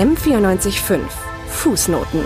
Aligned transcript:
M945 0.00 1.00
Fußnoten 1.48 2.20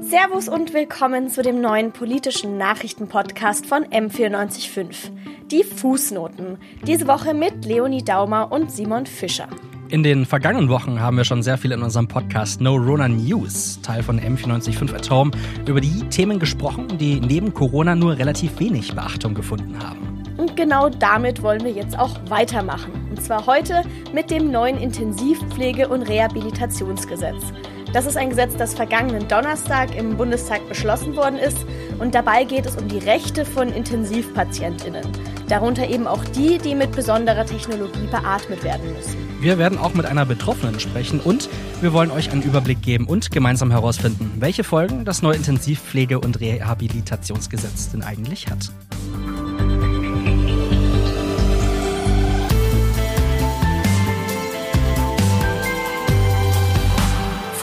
Servus 0.00 0.48
und 0.48 0.74
willkommen 0.74 1.28
zu 1.28 1.42
dem 1.42 1.60
neuen 1.60 1.92
politischen 1.92 2.58
Nachrichtenpodcast 2.58 3.64
von 3.64 3.84
M945. 3.84 5.12
Die 5.48 5.62
Fußnoten. 5.62 6.58
Diese 6.84 7.06
Woche 7.06 7.32
mit 7.32 7.64
Leonie 7.64 8.02
Daumer 8.02 8.50
und 8.50 8.72
Simon 8.72 9.06
Fischer. 9.06 9.46
In 9.90 10.02
den 10.02 10.26
vergangenen 10.26 10.68
Wochen 10.68 10.98
haben 10.98 11.16
wir 11.16 11.24
schon 11.24 11.44
sehr 11.44 11.58
viel 11.58 11.70
in 11.70 11.82
unserem 11.82 12.08
Podcast 12.08 12.60
No 12.60 12.74
Rona 12.74 13.06
News, 13.06 13.80
Teil 13.82 14.02
von 14.02 14.18
M945 14.18 14.94
at 14.96 15.10
Home, 15.10 15.30
über 15.64 15.80
die 15.80 16.08
Themen 16.08 16.40
gesprochen, 16.40 16.98
die 16.98 17.20
neben 17.20 17.54
Corona 17.54 17.94
nur 17.94 18.18
relativ 18.18 18.58
wenig 18.58 18.96
Beachtung 18.96 19.34
gefunden 19.34 19.78
haben. 19.80 20.19
Und 20.40 20.56
genau 20.56 20.88
damit 20.88 21.42
wollen 21.42 21.62
wir 21.64 21.70
jetzt 21.70 21.98
auch 21.98 22.16
weitermachen. 22.30 22.92
Und 23.10 23.22
zwar 23.22 23.44
heute 23.44 23.82
mit 24.14 24.30
dem 24.30 24.50
neuen 24.50 24.78
Intensivpflege- 24.78 25.86
und 25.86 26.00
Rehabilitationsgesetz. 26.04 27.52
Das 27.92 28.06
ist 28.06 28.16
ein 28.16 28.30
Gesetz, 28.30 28.56
das 28.56 28.72
vergangenen 28.72 29.28
Donnerstag 29.28 29.94
im 29.94 30.16
Bundestag 30.16 30.66
beschlossen 30.66 31.14
worden 31.14 31.36
ist. 31.36 31.58
Und 31.98 32.14
dabei 32.14 32.44
geht 32.44 32.64
es 32.64 32.76
um 32.76 32.88
die 32.88 33.00
Rechte 33.00 33.44
von 33.44 33.68
Intensivpatientinnen. 33.68 35.06
Darunter 35.46 35.86
eben 35.86 36.06
auch 36.06 36.24
die, 36.24 36.56
die 36.56 36.74
mit 36.74 36.92
besonderer 36.92 37.44
Technologie 37.44 38.06
beatmet 38.10 38.64
werden 38.64 38.94
müssen. 38.94 39.18
Wir 39.42 39.58
werden 39.58 39.76
auch 39.76 39.92
mit 39.92 40.06
einer 40.06 40.24
Betroffenen 40.24 40.80
sprechen 40.80 41.20
und 41.20 41.50
wir 41.82 41.92
wollen 41.92 42.10
euch 42.10 42.30
einen 42.30 42.42
Überblick 42.42 42.80
geben 42.80 43.06
und 43.06 43.30
gemeinsam 43.30 43.70
herausfinden, 43.70 44.32
welche 44.38 44.64
Folgen 44.64 45.04
das 45.04 45.20
neue 45.20 45.36
Intensivpflege- 45.36 46.16
und 46.16 46.40
Rehabilitationsgesetz 46.40 47.90
denn 47.90 48.02
eigentlich 48.02 48.48
hat. 48.48 48.70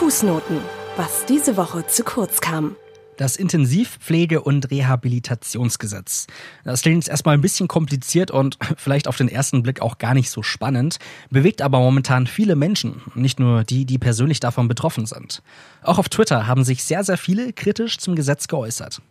Fußnoten, 0.08 0.56
was 0.96 1.26
diese 1.26 1.58
Woche 1.58 1.86
zu 1.86 2.02
kurz 2.02 2.40
kam. 2.40 2.76
Das 3.18 3.38
Intensivpflege- 3.38 4.38
und 4.38 4.70
Rehabilitationsgesetz. 4.70 6.26
Das 6.64 6.80
klingt 6.80 6.96
jetzt 6.96 7.10
erstmal 7.10 7.34
ein 7.34 7.42
bisschen 7.42 7.68
kompliziert 7.68 8.30
und 8.30 8.56
vielleicht 8.78 9.06
auf 9.06 9.18
den 9.18 9.28
ersten 9.28 9.62
Blick 9.62 9.82
auch 9.82 9.98
gar 9.98 10.14
nicht 10.14 10.30
so 10.30 10.42
spannend, 10.42 10.96
bewegt 11.28 11.60
aber 11.60 11.78
momentan 11.80 12.26
viele 12.26 12.56
Menschen, 12.56 13.02
nicht 13.14 13.38
nur 13.38 13.64
die, 13.64 13.84
die 13.84 13.98
persönlich 13.98 14.40
davon 14.40 14.66
betroffen 14.66 15.04
sind. 15.04 15.42
Auch 15.82 15.98
auf 15.98 16.08
Twitter 16.08 16.46
haben 16.46 16.64
sich 16.64 16.84
sehr, 16.84 17.04
sehr 17.04 17.18
viele 17.18 17.52
kritisch 17.52 17.98
zum 17.98 18.16
Gesetz 18.16 18.48
geäußert. 18.48 19.02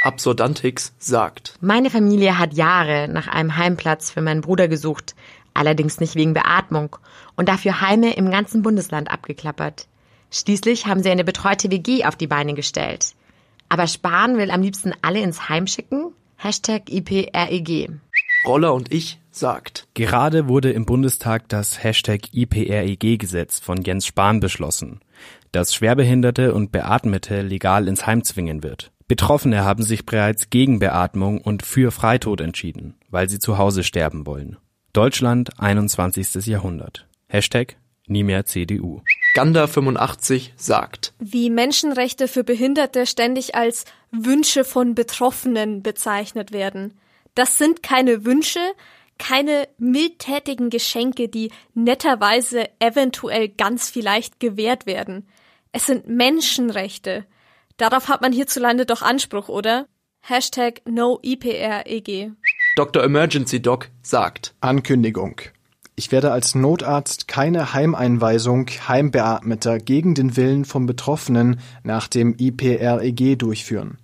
Absurdantix 0.00 0.94
sagt. 0.98 1.58
Meine 1.60 1.90
Familie 1.90 2.38
hat 2.38 2.54
Jahre 2.54 3.08
nach 3.08 3.28
einem 3.28 3.58
Heimplatz 3.58 4.10
für 4.10 4.22
meinen 4.22 4.40
Bruder 4.40 4.68
gesucht, 4.68 5.16
allerdings 5.52 6.00
nicht 6.00 6.14
wegen 6.14 6.32
Beatmung, 6.32 6.96
und 7.34 7.50
dafür 7.50 7.82
Heime 7.82 8.14
im 8.14 8.30
ganzen 8.30 8.62
Bundesland 8.62 9.10
abgeklappert. 9.10 9.86
Schließlich 10.30 10.86
haben 10.86 11.02
sie 11.02 11.10
eine 11.10 11.24
betreute 11.24 11.70
WG 11.70 12.04
auf 12.04 12.16
die 12.16 12.26
Beine 12.26 12.54
gestellt. 12.54 13.14
Aber 13.68 13.86
Spahn 13.86 14.36
will 14.36 14.50
am 14.50 14.62
liebsten 14.62 14.92
alle 15.02 15.20
ins 15.20 15.48
Heim 15.48 15.66
schicken? 15.66 16.12
Hashtag 16.36 16.90
IPREG. 16.90 17.90
Roller 18.46 18.74
und 18.74 18.92
ich 18.92 19.18
sagt. 19.30 19.88
Gerade 19.94 20.48
wurde 20.48 20.70
im 20.70 20.86
Bundestag 20.86 21.48
das 21.48 21.82
Hashtag 21.82 22.32
IPREG-Gesetz 22.32 23.58
von 23.58 23.82
Jens 23.82 24.06
Spahn 24.06 24.40
beschlossen, 24.40 25.00
das 25.52 25.74
Schwerbehinderte 25.74 26.54
und 26.54 26.72
Beatmete 26.72 27.42
legal 27.42 27.88
ins 27.88 28.06
Heim 28.06 28.22
zwingen 28.24 28.62
wird. 28.62 28.92
Betroffene 29.08 29.64
haben 29.64 29.82
sich 29.82 30.04
bereits 30.04 30.50
gegen 30.50 30.78
Beatmung 30.78 31.40
und 31.40 31.64
für 31.64 31.90
Freitod 31.90 32.40
entschieden, 32.40 32.94
weil 33.08 33.28
sie 33.28 33.38
zu 33.38 33.56
Hause 33.56 33.84
sterben 33.84 34.26
wollen. 34.26 34.56
Deutschland 34.92 35.60
21. 35.60 36.46
Jahrhundert. 36.46 37.06
Hashtag 37.28 37.76
nie 38.08 38.22
mehr 38.22 38.46
CDU. 38.46 39.02
Ganda 39.36 39.66
85 39.66 40.54
sagt. 40.56 41.12
Wie 41.18 41.50
Menschenrechte 41.50 42.26
für 42.26 42.42
Behinderte 42.42 43.04
ständig 43.04 43.54
als 43.54 43.84
Wünsche 44.10 44.64
von 44.64 44.94
Betroffenen 44.94 45.82
bezeichnet 45.82 46.52
werden. 46.52 46.98
Das 47.34 47.58
sind 47.58 47.82
keine 47.82 48.24
Wünsche, 48.24 48.60
keine 49.18 49.68
mildtätigen 49.76 50.70
Geschenke, 50.70 51.28
die 51.28 51.50
netterweise 51.74 52.70
eventuell 52.78 53.50
ganz 53.50 53.90
vielleicht 53.90 54.40
gewährt 54.40 54.86
werden. 54.86 55.28
Es 55.70 55.84
sind 55.84 56.08
Menschenrechte. 56.08 57.26
Darauf 57.76 58.08
hat 58.08 58.22
man 58.22 58.32
hierzulande 58.32 58.86
doch 58.86 59.02
Anspruch, 59.02 59.50
oder? 59.50 59.86
Hashtag 60.22 60.80
NoIPREG. 60.86 62.32
Dr. 62.74 63.04
Emergency 63.04 63.60
Doc 63.60 63.90
sagt. 64.00 64.54
Ankündigung. 64.60 65.42
Ich 65.98 66.12
werde 66.12 66.30
als 66.30 66.54
Notarzt 66.54 67.26
keine 67.26 67.72
Heimeinweisung 67.72 68.66
Heimbeatmeter 68.86 69.78
gegen 69.78 70.14
den 70.14 70.36
Willen 70.36 70.66
von 70.66 70.84
Betroffenen 70.84 71.58
nach 71.84 72.06
dem 72.06 72.36
IPREG 72.36 73.38
durchführen. 73.38 73.96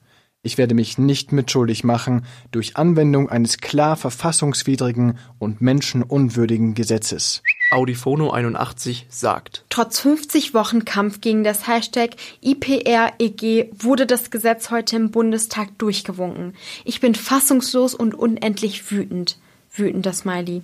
Ich 0.43 0.57
werde 0.57 0.75
mich 0.75 0.97
nicht 0.97 1.33
mitschuldig 1.33 1.85
machen 1.85 2.25
durch 2.51 2.79
Anwendung 2.79 3.29
eines 3.29 3.59
klar 3.59 3.97
verfassungswidrigen 3.97 5.19
und 5.39 5.61
menschenunwürdigen 5.61 6.73
Gesetzes. 6.73 7.43
Audiphono 7.71 8.31
81 8.31 9.07
sagt. 9.11 9.67
Trotz 9.69 10.01
50 10.01 10.55
Wochen 10.55 10.87
Kampf 10.87 11.21
gegen 11.21 11.45
das 11.45 11.69
Hashtag 11.69 12.17
IPREG 12.41 13.71
wurde 13.79 14.07
das 14.07 14.31
Gesetz 14.31 14.71
heute 14.71 14.97
im 14.97 15.11
Bundestag 15.11 15.77
durchgewunken. 15.77 16.55
Ich 16.87 17.01
bin 17.01 17.15
fassungslos 17.15 17.95
und 17.95 18.15
unendlich 18.15 18.91
wütend. 18.91 19.39
Wütender 19.71 20.15
Smiley. 20.15 20.63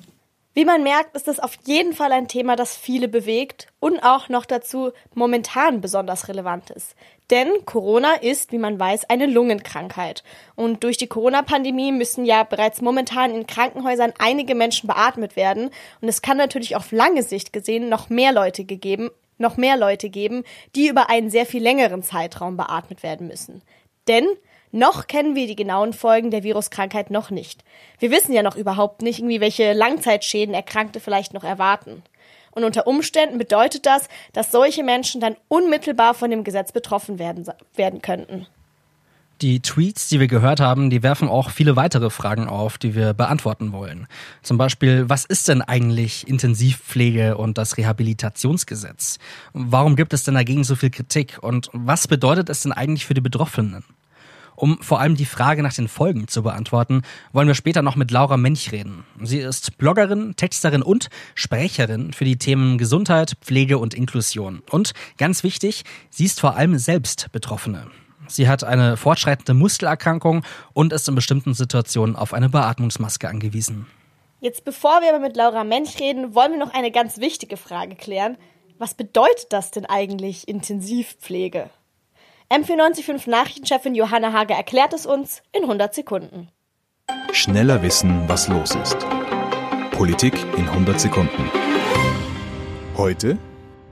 Wie 0.59 0.65
man 0.65 0.83
merkt, 0.83 1.15
ist 1.15 1.29
es 1.29 1.39
auf 1.39 1.57
jeden 1.67 1.93
Fall 1.93 2.11
ein 2.11 2.27
Thema, 2.27 2.57
das 2.57 2.77
viele 2.77 3.07
bewegt 3.07 3.69
und 3.79 4.01
auch 4.01 4.29
noch 4.29 4.45
dazu 4.45 4.91
momentan 5.15 5.81
besonders 5.81 6.27
relevant 6.27 6.71
ist. 6.71 6.97
Denn 7.31 7.65
Corona 7.65 8.15
ist, 8.15 8.51
wie 8.51 8.59
man 8.59 8.77
weiß, 8.77 9.09
eine 9.09 9.27
Lungenkrankheit. 9.27 10.25
Und 10.57 10.83
durch 10.83 10.97
die 10.97 11.07
Corona-Pandemie 11.07 11.93
müssen 11.93 12.25
ja 12.25 12.43
bereits 12.43 12.81
momentan 12.81 13.33
in 13.33 13.47
Krankenhäusern 13.47 14.13
einige 14.19 14.57
Menschen 14.57 14.89
beatmet 14.89 15.37
werden. 15.37 15.71
Und 16.01 16.09
es 16.09 16.23
kann 16.23 16.39
natürlich 16.39 16.75
auf 16.75 16.91
lange 16.91 17.23
Sicht 17.23 17.53
gesehen 17.53 17.89
noch 17.89 18.11
mehr 18.11 18.33
Leute 18.33 18.65
gegeben, 18.65 19.11
noch 19.37 19.59
mehr 19.59 19.77
Leute 19.77 20.11
geben, 20.11 20.43
die 20.75 20.89
über 20.89 21.09
einen 21.09 21.31
sehr 21.31 21.47
viel 21.47 21.63
längeren 21.63 22.03
Zeitraum 22.03 22.57
beatmet 22.57 23.05
werden 23.05 23.29
müssen. 23.29 23.63
Denn 24.09 24.27
noch 24.73 25.07
kennen 25.07 25.35
wir 25.35 25.47
die 25.47 25.57
genauen 25.57 25.93
Folgen 25.93 26.31
der 26.31 26.43
Viruskrankheit 26.43 27.11
noch 27.11 27.31
nicht. 27.31 27.65
Wir 27.99 28.11
wissen 28.11 28.33
ja 28.33 28.43
noch 28.43 28.57
überhaupt 28.57 29.03
nicht, 29.03 29.19
irgendwie 29.19 29.41
welche 29.41 29.73
Langzeitschäden 29.73 30.55
Erkrankte 30.55 31.01
vielleicht 31.01 31.35
noch 31.35 31.45
erwarten. 31.45 32.03
Und 32.51 32.65
unter 32.65 32.87
Umständen 32.87 33.39
bedeutet 33.39 33.87
das, 33.87 34.09
dass 34.33 34.51
solche 34.51 34.83
Menschen 34.83 35.21
dann 35.21 35.37
unmittelbar 35.49 36.15
von 36.15 36.31
dem 36.31 36.45
Gesetz 36.45 36.73
betroffen 36.73 37.19
werden, 37.19 37.47
werden 37.75 38.03
könnten. 38.03 38.47
Die 39.41 39.61
Tweets, 39.61 40.09
die 40.09 40.19
wir 40.19 40.27
gehört 40.27 40.59
haben, 40.59 40.91
die 40.91 41.05
werfen 41.05 41.29
auch 41.29 41.51
viele 41.51 41.77
weitere 41.77 42.11
Fragen 42.11 42.49
auf, 42.49 42.77
die 42.77 42.97
wir 42.97 43.15
beantworten 43.15 43.71
wollen. 43.71 44.09
Zum 44.43 44.59
Beispiel, 44.59 45.09
was 45.09 45.25
ist 45.25 45.47
denn 45.47 45.63
eigentlich 45.63 46.27
Intensivpflege 46.27 47.37
und 47.37 47.57
das 47.57 47.77
Rehabilitationsgesetz? 47.77 49.21
Warum 49.53 49.95
gibt 49.95 50.13
es 50.13 50.25
denn 50.25 50.35
dagegen 50.35 50.65
so 50.65 50.75
viel 50.75 50.91
Kritik? 50.91 51.39
Und 51.41 51.71
was 51.73 52.09
bedeutet 52.09 52.51
es 52.51 52.63
denn 52.63 52.73
eigentlich 52.73 53.07
für 53.07 53.15
die 53.15 53.21
Betroffenen? 53.21 53.85
Um 54.59 54.83
vor 54.83 54.99
allem 54.99 55.15
die 55.15 55.25
Frage 55.25 55.63
nach 55.63 55.73
den 55.73 55.87
Folgen 55.87 56.27
zu 56.27 56.43
beantworten, 56.43 57.03
wollen 57.33 57.47
wir 57.47 57.55
später 57.55 57.81
noch 57.81 57.95
mit 57.95 58.11
Laura 58.11 58.37
Mench 58.37 58.73
reden. 58.73 59.05
Sie 59.23 59.39
ist 59.39 59.79
Bloggerin, 59.79 60.35
Texterin 60.35 60.83
und 60.83 61.11
Sprecherin 61.37 62.13
für 62.13 62.25
die 62.25 62.39
Themen 62.39 62.77
Gesundheit, 62.77 63.35
Pflege 63.41 63.79
und 63.79 63.95
Inklusion. 63.95 64.63
Und 64.69 64.95
ganz 65.17 65.45
wichtig, 65.45 65.85
sie 66.11 66.25
ist 66.25 66.41
vor 66.41 66.57
allem 66.57 66.77
selbst 66.77 67.31
Betroffene. 67.31 67.87
Sie 68.27 68.49
hat 68.49 68.65
eine 68.65 68.97
fortschreitende 68.97 69.55
Muskelerkrankung 69.55 70.43
und 70.73 70.93
ist 70.93 71.09
in 71.09 71.15
bestimmten 71.15 71.55
Situationen 71.55 72.17
auf 72.17 72.35
eine 72.35 72.49
Beatmungsmaske 72.49 73.29
angewiesen. 73.29 73.87
Jetzt 74.41 74.65
bevor 74.65 75.03
wir 75.03 75.11
aber 75.11 75.21
mit 75.21 75.37
Laura 75.37 75.63
Mench 75.63 76.01
reden, 76.01 76.35
wollen 76.35 76.51
wir 76.51 76.59
noch 76.59 76.75
eine 76.75 76.91
ganz 76.91 77.19
wichtige 77.19 77.57
Frage 77.57 77.95
klären. 77.95 78.37
Was 78.77 78.95
bedeutet 78.95 79.53
das 79.53 79.71
denn 79.71 79.87
eigentlich 79.87 80.49
Intensivpflege? 80.49 81.71
M495 82.51 83.29
Nachrichtenchefin 83.29 83.95
Johanna 83.95 84.33
Hage 84.33 84.55
erklärt 84.55 84.95
es 84.95 85.05
uns 85.05 85.43
in 85.53 85.65
100 85.65 85.93
Sekunden. 85.93 86.49
Schneller 87.31 87.83
wissen, 87.83 88.27
was 88.27 88.49
los 88.49 88.75
ist. 88.75 88.97
Politik 89.91 90.33
in 90.57 90.67
100 90.67 90.99
Sekunden. 90.99 91.51
Heute? 92.97 93.37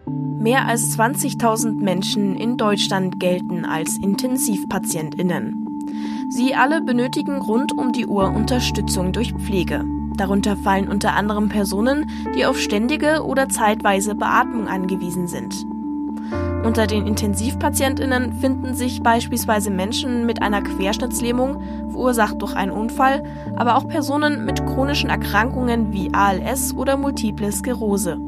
Mehr 0.07 0.67
als 0.67 0.97
20.000 0.99 1.83
Menschen 1.83 2.35
in 2.37 2.57
Deutschland 2.57 3.21
gelten 3.21 3.67
als 3.67 3.99
Intensivpatientinnen. 4.03 5.67
Sie 6.31 6.55
alle 6.55 6.81
benötigen 6.81 7.43
rund 7.43 7.73
um 7.73 7.93
die 7.93 8.07
Uhr 8.07 8.31
Unterstützung 8.31 9.13
durch 9.13 9.35
Pflege. 9.35 9.85
Darunter 10.17 10.57
fallen 10.57 10.89
unter 10.89 11.13
anderem 11.13 11.51
Personen, 11.51 12.11
die 12.35 12.47
auf 12.47 12.59
ständige 12.59 13.23
oder 13.23 13.51
zeitweise 13.51 14.15
Beatmung 14.15 14.67
angewiesen 14.67 15.29
sind. 15.29 15.67
Unter 16.65 16.89
den 16.89 17.07
Intensivpatientinnen 17.07 18.33
finden 18.33 18.75
sich 18.75 19.01
beispielsweise 19.03 19.71
Menschen 19.71 20.27
mit 20.27 20.43
einer 20.43 20.63
Querschnittslähmung, 20.63 21.63
verursacht 21.91 22.43
durch 22.43 22.57
einen 22.57 22.73
Unfall, 22.73 23.23
aber 23.55 23.77
auch 23.77 23.87
Personen 23.87 24.45
mit 24.45 24.67
chronischen 24.67 25.09
Erkrankungen 25.09 25.93
wie 25.93 26.13
ALS 26.13 26.75
oder 26.75 26.97
Multiple 26.97 27.53
Sklerose. 27.53 28.19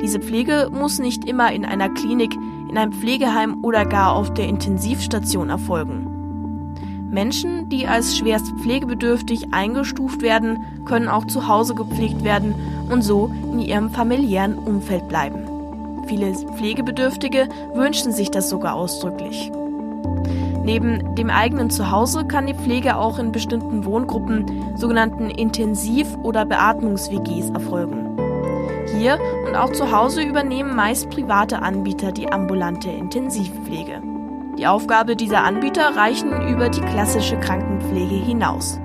Diese 0.00 0.20
Pflege 0.20 0.70
muss 0.72 1.00
nicht 1.00 1.24
immer 1.24 1.52
in 1.52 1.64
einer 1.64 1.88
Klinik, 1.88 2.36
in 2.68 2.78
einem 2.78 2.92
Pflegeheim 2.92 3.62
oder 3.62 3.84
gar 3.84 4.12
auf 4.14 4.32
der 4.32 4.46
Intensivstation 4.46 5.50
erfolgen. 5.50 6.08
Menschen, 7.10 7.68
die 7.68 7.86
als 7.86 8.16
schwerst 8.16 8.46
pflegebedürftig 8.62 9.52
eingestuft 9.52 10.22
werden, 10.22 10.64
können 10.86 11.08
auch 11.08 11.26
zu 11.26 11.46
Hause 11.46 11.74
gepflegt 11.74 12.24
werden 12.24 12.54
und 12.90 13.02
so 13.02 13.30
in 13.52 13.58
ihrem 13.58 13.90
familiären 13.90 14.56
Umfeld 14.56 15.08
bleiben. 15.08 15.51
Viele 16.06 16.32
Pflegebedürftige 16.34 17.48
wünschen 17.74 18.12
sich 18.12 18.30
das 18.30 18.48
sogar 18.48 18.74
ausdrücklich. 18.74 19.50
Neben 20.64 21.14
dem 21.16 21.28
eigenen 21.28 21.70
Zuhause 21.70 22.24
kann 22.24 22.46
die 22.46 22.54
Pflege 22.54 22.96
auch 22.96 23.18
in 23.18 23.32
bestimmten 23.32 23.84
Wohngruppen, 23.84 24.76
sogenannten 24.76 25.28
Intensiv- 25.28 26.16
oder 26.22 26.44
Beatmungs-WGs, 26.44 27.50
erfolgen. 27.50 28.16
Hier 28.96 29.18
und 29.46 29.56
auch 29.56 29.72
zu 29.72 29.90
Hause 29.90 30.22
übernehmen 30.22 30.76
meist 30.76 31.10
private 31.10 31.62
Anbieter 31.62 32.12
die 32.12 32.30
ambulante 32.30 32.90
Intensivpflege. 32.90 34.02
Die 34.58 34.66
Aufgabe 34.66 35.16
dieser 35.16 35.44
Anbieter 35.44 35.96
reichen 35.96 36.30
über 36.48 36.68
die 36.68 36.82
klassische 36.82 37.38
Krankenpflege 37.40 38.14
hinaus. 38.14 38.80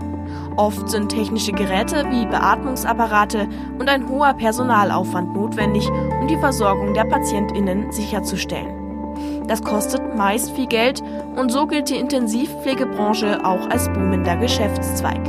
Oft 0.56 0.90
sind 0.90 1.10
technische 1.10 1.52
Geräte 1.52 2.06
wie 2.10 2.26
Beatmungsapparate 2.26 3.48
und 3.78 3.88
ein 3.90 4.10
hoher 4.10 4.34
Personalaufwand 4.34 5.36
notwendig, 5.36 5.88
die 6.28 6.38
Versorgung 6.38 6.94
der 6.94 7.06
Patientinnen 7.06 7.92
sicherzustellen. 7.92 9.46
Das 9.48 9.64
kostet 9.64 10.16
meist 10.16 10.52
viel 10.52 10.68
Geld 10.68 11.02
und 11.36 11.52
so 11.52 11.68
gilt 11.68 11.90
die 11.90 11.96
Intensivpflegebranche 11.96 13.44
auch 13.46 13.70
als 13.70 13.88
boomender 13.90 14.36
Geschäftszweig. 14.38 15.22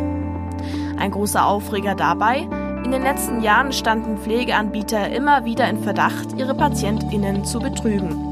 Ein 0.99 1.11
großer 1.11 1.47
Aufreger 1.47 1.95
dabei, 1.95 2.49
in 2.85 2.91
den 2.91 3.03
letzten 3.03 3.43
Jahren 3.43 3.73
standen 3.73 4.19
Pflegeanbieter 4.19 5.11
immer 5.11 5.45
wieder 5.45 5.69
in 5.69 5.83
Verdacht, 5.83 6.33
ihre 6.37 6.55
Patientinnen 6.55 7.45
zu 7.45 7.61
betrügen. 7.61 8.25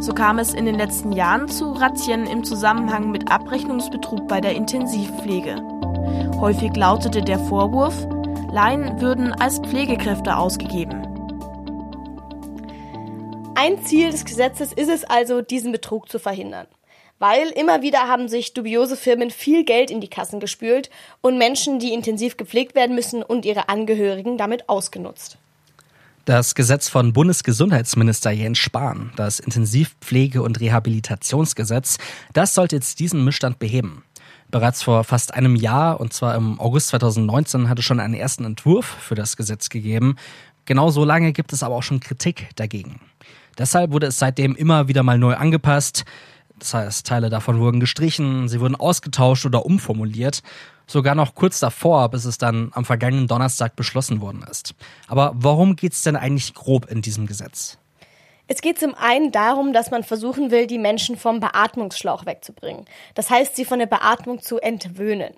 So 0.00 0.14
kam 0.14 0.38
es 0.38 0.54
in 0.54 0.66
den 0.66 0.76
letzten 0.76 1.12
Jahren 1.12 1.48
zu 1.48 1.72
Razzien 1.72 2.26
im 2.26 2.44
Zusammenhang 2.44 3.10
mit 3.10 3.30
Abrechnungsbetrug 3.30 4.28
bei 4.28 4.40
der 4.40 4.54
Intensivpflege. 4.54 5.56
Häufig 6.40 6.76
lautete 6.76 7.22
der 7.22 7.40
Vorwurf, 7.40 8.06
Laien 8.52 9.00
würden 9.00 9.32
als 9.32 9.58
Pflegekräfte 9.58 10.36
ausgegeben. 10.36 11.07
Ein 13.60 13.84
Ziel 13.84 14.12
des 14.12 14.24
Gesetzes 14.24 14.72
ist 14.72 14.88
es 14.88 15.02
also, 15.02 15.42
diesen 15.42 15.72
Betrug 15.72 16.08
zu 16.08 16.20
verhindern. 16.20 16.68
Weil 17.18 17.48
immer 17.48 17.82
wieder 17.82 18.06
haben 18.06 18.28
sich 18.28 18.54
dubiose 18.54 18.96
Firmen 18.96 19.32
viel 19.32 19.64
Geld 19.64 19.90
in 19.90 20.00
die 20.00 20.06
Kassen 20.06 20.38
gespült 20.38 20.90
und 21.22 21.38
Menschen, 21.38 21.80
die 21.80 21.92
intensiv 21.92 22.36
gepflegt 22.36 22.76
werden 22.76 22.94
müssen 22.94 23.24
und 23.24 23.44
ihre 23.44 23.68
Angehörigen 23.68 24.38
damit 24.38 24.68
ausgenutzt. 24.68 25.38
Das 26.24 26.54
Gesetz 26.54 26.88
von 26.88 27.12
Bundesgesundheitsminister 27.12 28.30
Jens 28.30 28.58
Spahn, 28.58 29.12
das 29.16 29.40
Intensivpflege- 29.40 30.38
und 30.38 30.60
Rehabilitationsgesetz, 30.60 31.98
das 32.32 32.54
sollte 32.54 32.76
jetzt 32.76 33.00
diesen 33.00 33.24
Missstand 33.24 33.58
beheben. 33.58 34.04
Bereits 34.52 34.84
vor 34.84 35.02
fast 35.02 35.34
einem 35.34 35.56
Jahr, 35.56 35.98
und 35.98 36.12
zwar 36.12 36.36
im 36.36 36.60
August 36.60 36.90
2019, 36.90 37.68
hatte 37.68 37.82
schon 37.82 37.98
einen 37.98 38.14
ersten 38.14 38.44
Entwurf 38.44 38.86
für 38.86 39.16
das 39.16 39.36
Gesetz 39.36 39.68
gegeben. 39.68 40.14
Genau 40.64 40.90
so 40.90 41.04
lange 41.04 41.32
gibt 41.32 41.52
es 41.52 41.64
aber 41.64 41.74
auch 41.74 41.82
schon 41.82 41.98
Kritik 41.98 42.50
dagegen. 42.54 43.00
Deshalb 43.58 43.92
wurde 43.92 44.06
es 44.06 44.18
seitdem 44.18 44.54
immer 44.54 44.88
wieder 44.88 45.02
mal 45.02 45.18
neu 45.18 45.34
angepasst. 45.34 46.04
Das 46.58 46.74
heißt, 46.74 47.06
Teile 47.06 47.30
davon 47.30 47.60
wurden 47.60 47.80
gestrichen, 47.80 48.48
sie 48.48 48.60
wurden 48.60 48.74
ausgetauscht 48.74 49.46
oder 49.46 49.66
umformuliert 49.66 50.42
sogar 50.88 51.14
noch 51.14 51.34
kurz 51.34 51.60
davor, 51.60 52.08
bis 52.08 52.24
es 52.24 52.38
dann 52.38 52.70
am 52.74 52.84
vergangenen 52.84 53.28
Donnerstag 53.28 53.76
beschlossen 53.76 54.20
worden 54.20 54.44
ist. 54.50 54.74
Aber 55.06 55.32
warum 55.36 55.76
geht 55.76 55.92
es 55.92 56.02
denn 56.02 56.16
eigentlich 56.16 56.54
grob 56.54 56.90
in 56.90 57.02
diesem 57.02 57.26
Gesetz? 57.26 57.78
Es 58.48 58.62
geht 58.62 58.80
zum 58.80 58.94
einen 58.94 59.30
darum, 59.30 59.74
dass 59.74 59.90
man 59.90 60.02
versuchen 60.02 60.50
will, 60.50 60.66
die 60.66 60.78
Menschen 60.78 61.18
vom 61.18 61.38
Beatmungsschlauch 61.38 62.24
wegzubringen. 62.24 62.86
Das 63.14 63.28
heißt, 63.28 63.54
sie 63.54 63.66
von 63.66 63.78
der 63.78 63.86
Beatmung 63.86 64.40
zu 64.40 64.58
entwöhnen. 64.58 65.34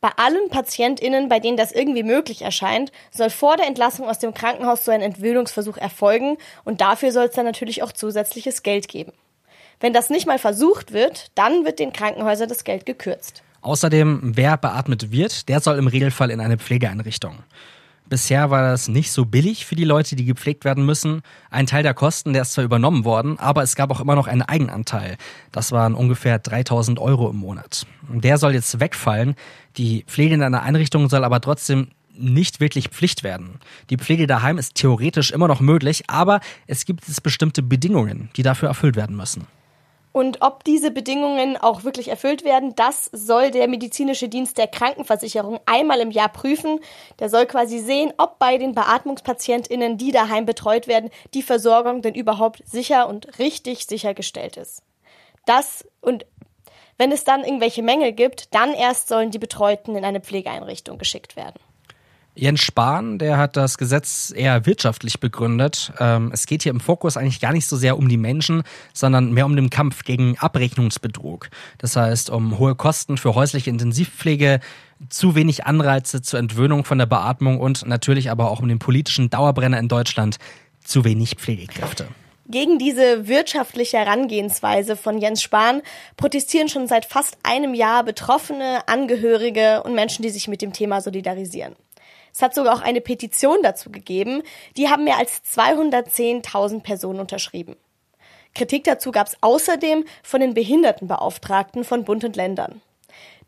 Bei 0.00 0.12
allen 0.16 0.48
PatientInnen, 0.48 1.28
bei 1.28 1.40
denen 1.40 1.58
das 1.58 1.72
irgendwie 1.72 2.02
möglich 2.02 2.40
erscheint, 2.40 2.90
soll 3.10 3.28
vor 3.28 3.58
der 3.58 3.66
Entlassung 3.66 4.08
aus 4.08 4.18
dem 4.18 4.32
Krankenhaus 4.32 4.84
so 4.86 4.90
ein 4.90 5.02
Entwöhnungsversuch 5.02 5.76
erfolgen 5.76 6.38
und 6.64 6.80
dafür 6.80 7.12
soll 7.12 7.26
es 7.26 7.34
dann 7.34 7.44
natürlich 7.44 7.82
auch 7.82 7.92
zusätzliches 7.92 8.62
Geld 8.62 8.88
geben. 8.88 9.12
Wenn 9.78 9.92
das 9.92 10.08
nicht 10.08 10.26
mal 10.26 10.38
versucht 10.38 10.92
wird, 10.92 11.30
dann 11.34 11.66
wird 11.66 11.78
den 11.78 11.92
Krankenhäusern 11.92 12.48
das 12.48 12.64
Geld 12.64 12.86
gekürzt. 12.86 13.42
Außerdem, 13.60 14.32
wer 14.36 14.56
beatmet 14.56 15.10
wird, 15.10 15.50
der 15.50 15.60
soll 15.60 15.76
im 15.76 15.86
Regelfall 15.86 16.30
in 16.30 16.40
eine 16.40 16.56
Pflegeeinrichtung. 16.56 17.38
Bisher 18.10 18.50
war 18.50 18.62
das 18.62 18.88
nicht 18.88 19.12
so 19.12 19.24
billig 19.24 19.64
für 19.64 19.76
die 19.76 19.84
Leute, 19.84 20.16
die 20.16 20.24
gepflegt 20.24 20.64
werden 20.64 20.84
müssen. 20.84 21.22
Ein 21.48 21.66
Teil 21.66 21.84
der 21.84 21.94
Kosten, 21.94 22.32
der 22.32 22.42
ist 22.42 22.54
zwar 22.54 22.64
übernommen 22.64 23.04
worden, 23.04 23.38
aber 23.38 23.62
es 23.62 23.76
gab 23.76 23.92
auch 23.92 24.00
immer 24.00 24.16
noch 24.16 24.26
einen 24.26 24.42
Eigenanteil. 24.42 25.16
Das 25.52 25.70
waren 25.70 25.94
ungefähr 25.94 26.40
3000 26.40 26.98
Euro 26.98 27.30
im 27.30 27.36
Monat. 27.36 27.86
Der 28.08 28.36
soll 28.36 28.52
jetzt 28.52 28.80
wegfallen. 28.80 29.36
Die 29.76 30.02
Pflege 30.08 30.34
in 30.34 30.42
einer 30.42 30.62
Einrichtung 30.62 31.08
soll 31.08 31.22
aber 31.22 31.40
trotzdem 31.40 31.92
nicht 32.12 32.58
wirklich 32.58 32.88
Pflicht 32.88 33.22
werden. 33.22 33.60
Die 33.90 33.96
Pflege 33.96 34.26
daheim 34.26 34.58
ist 34.58 34.74
theoretisch 34.74 35.30
immer 35.30 35.46
noch 35.46 35.60
möglich, 35.60 36.02
aber 36.08 36.40
es 36.66 36.84
gibt 36.84 37.06
jetzt 37.06 37.22
bestimmte 37.22 37.62
Bedingungen, 37.62 38.28
die 38.34 38.42
dafür 38.42 38.68
erfüllt 38.68 38.96
werden 38.96 39.16
müssen. 39.16 39.46
Und 40.12 40.42
ob 40.42 40.64
diese 40.64 40.90
Bedingungen 40.90 41.56
auch 41.56 41.84
wirklich 41.84 42.08
erfüllt 42.08 42.44
werden, 42.44 42.74
das 42.74 43.10
soll 43.12 43.52
der 43.52 43.68
medizinische 43.68 44.28
Dienst 44.28 44.58
der 44.58 44.66
Krankenversicherung 44.66 45.60
einmal 45.66 46.00
im 46.00 46.10
Jahr 46.10 46.28
prüfen. 46.28 46.80
Der 47.20 47.28
soll 47.28 47.46
quasi 47.46 47.78
sehen, 47.78 48.12
ob 48.18 48.38
bei 48.40 48.58
den 48.58 48.74
Beatmungspatientinnen, 48.74 49.98
die 49.98 50.10
daheim 50.10 50.46
betreut 50.46 50.88
werden, 50.88 51.10
die 51.32 51.42
Versorgung 51.42 52.02
denn 52.02 52.14
überhaupt 52.14 52.62
sicher 52.66 53.08
und 53.08 53.38
richtig 53.38 53.86
sichergestellt 53.86 54.56
ist. 54.56 54.82
Das 55.46 55.86
und 56.00 56.26
wenn 56.98 57.12
es 57.12 57.24
dann 57.24 57.44
irgendwelche 57.44 57.82
Mängel 57.82 58.12
gibt, 58.12 58.54
dann 58.54 58.74
erst 58.74 59.08
sollen 59.08 59.30
die 59.30 59.38
Betreuten 59.38 59.96
in 59.96 60.04
eine 60.04 60.20
Pflegeeinrichtung 60.20 60.98
geschickt 60.98 61.34
werden. 61.34 61.58
Jens 62.34 62.60
Spahn, 62.60 63.18
der 63.18 63.36
hat 63.38 63.56
das 63.56 63.76
Gesetz 63.76 64.32
eher 64.34 64.64
wirtschaftlich 64.64 65.20
begründet. 65.20 65.92
Ähm, 65.98 66.30
es 66.32 66.46
geht 66.46 66.62
hier 66.62 66.70
im 66.70 66.80
Fokus 66.80 67.16
eigentlich 67.16 67.40
gar 67.40 67.52
nicht 67.52 67.66
so 67.66 67.76
sehr 67.76 67.98
um 67.98 68.08
die 68.08 68.16
Menschen, 68.16 68.62
sondern 68.92 69.32
mehr 69.32 69.46
um 69.46 69.56
den 69.56 69.68
Kampf 69.68 70.04
gegen 70.04 70.38
Abrechnungsbetrug. 70.38 71.50
Das 71.78 71.96
heißt, 71.96 72.30
um 72.30 72.58
hohe 72.58 72.76
Kosten 72.76 73.18
für 73.18 73.34
häusliche 73.34 73.70
Intensivpflege, 73.70 74.60
zu 75.08 75.34
wenig 75.34 75.66
Anreize 75.66 76.22
zur 76.22 76.38
Entwöhnung 76.38 76.84
von 76.84 76.98
der 76.98 77.06
Beatmung 77.06 77.58
und 77.58 77.86
natürlich 77.86 78.30
aber 78.30 78.50
auch 78.50 78.60
um 78.60 78.68
den 78.68 78.78
politischen 78.78 79.30
Dauerbrenner 79.30 79.78
in 79.78 79.88
Deutschland, 79.88 80.36
zu 80.84 81.04
wenig 81.04 81.36
Pflegekräfte. 81.36 82.08
Gegen 82.46 82.78
diese 82.78 83.28
wirtschaftliche 83.28 83.98
Herangehensweise 83.98 84.96
von 84.96 85.18
Jens 85.18 85.42
Spahn 85.42 85.82
protestieren 86.16 86.68
schon 86.68 86.88
seit 86.88 87.06
fast 87.06 87.38
einem 87.44 87.74
Jahr 87.74 88.02
Betroffene, 88.02 88.88
Angehörige 88.88 89.82
und 89.84 89.94
Menschen, 89.94 90.22
die 90.22 90.30
sich 90.30 90.48
mit 90.48 90.60
dem 90.60 90.72
Thema 90.72 91.00
solidarisieren. 91.00 91.76
Es 92.32 92.42
hat 92.42 92.54
sogar 92.54 92.74
auch 92.74 92.82
eine 92.82 93.00
Petition 93.00 93.58
dazu 93.62 93.90
gegeben. 93.90 94.42
Die 94.76 94.88
haben 94.88 95.04
mehr 95.04 95.18
als 95.18 95.42
210.000 95.54 96.82
Personen 96.82 97.20
unterschrieben. 97.20 97.76
Kritik 98.54 98.84
dazu 98.84 99.12
gab 99.12 99.28
es 99.28 99.36
außerdem 99.40 100.04
von 100.22 100.40
den 100.40 100.54
Behindertenbeauftragten 100.54 101.84
von 101.84 102.04
Bund 102.04 102.24
und 102.24 102.36
Ländern. 102.36 102.80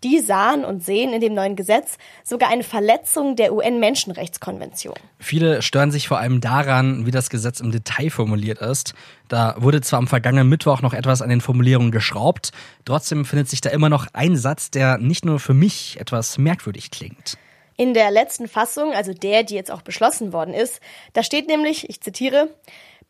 Die 0.04 0.18
sahen 0.18 0.64
und 0.64 0.84
sehen 0.84 1.12
in 1.12 1.20
dem 1.20 1.32
neuen 1.32 1.54
Gesetz 1.54 1.96
sogar 2.24 2.50
eine 2.50 2.64
Verletzung 2.64 3.36
der 3.36 3.52
UN-Menschenrechtskonvention. 3.52 4.96
Viele 5.18 5.62
stören 5.62 5.92
sich 5.92 6.08
vor 6.08 6.18
allem 6.18 6.40
daran, 6.40 7.06
wie 7.06 7.12
das 7.12 7.30
Gesetz 7.30 7.60
im 7.60 7.70
Detail 7.70 8.10
formuliert 8.10 8.58
ist. 8.60 8.94
Da 9.28 9.54
wurde 9.58 9.80
zwar 9.80 10.00
am 10.00 10.08
vergangenen 10.08 10.48
Mittwoch 10.48 10.82
noch 10.82 10.92
etwas 10.92 11.22
an 11.22 11.28
den 11.28 11.40
Formulierungen 11.40 11.92
geschraubt, 11.92 12.50
trotzdem 12.84 13.24
findet 13.24 13.48
sich 13.48 13.60
da 13.60 13.70
immer 13.70 13.88
noch 13.88 14.08
ein 14.12 14.36
Satz, 14.36 14.70
der 14.70 14.98
nicht 14.98 15.24
nur 15.24 15.38
für 15.38 15.54
mich 15.54 16.00
etwas 16.00 16.36
merkwürdig 16.36 16.90
klingt. 16.90 17.38
In 17.82 17.94
der 17.94 18.12
letzten 18.12 18.46
Fassung, 18.46 18.92
also 18.92 19.12
der, 19.12 19.42
die 19.42 19.56
jetzt 19.56 19.72
auch 19.72 19.82
beschlossen 19.82 20.32
worden 20.32 20.54
ist, 20.54 20.80
da 21.14 21.24
steht 21.24 21.48
nämlich, 21.48 21.90
ich 21.90 22.00
zitiere, 22.00 22.48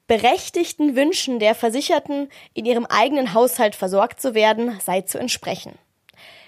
berechtigten 0.07 0.97
Wünschen 0.97 1.38
der 1.38 1.55
Versicherten, 1.55 2.31
in 2.55 2.64
ihrem 2.64 2.87
eigenen 2.87 3.35
Haushalt 3.35 3.75
versorgt 3.75 4.23
zu 4.23 4.33
werden, 4.33 4.81
sei 4.83 5.02
zu 5.02 5.19
entsprechen. 5.19 5.75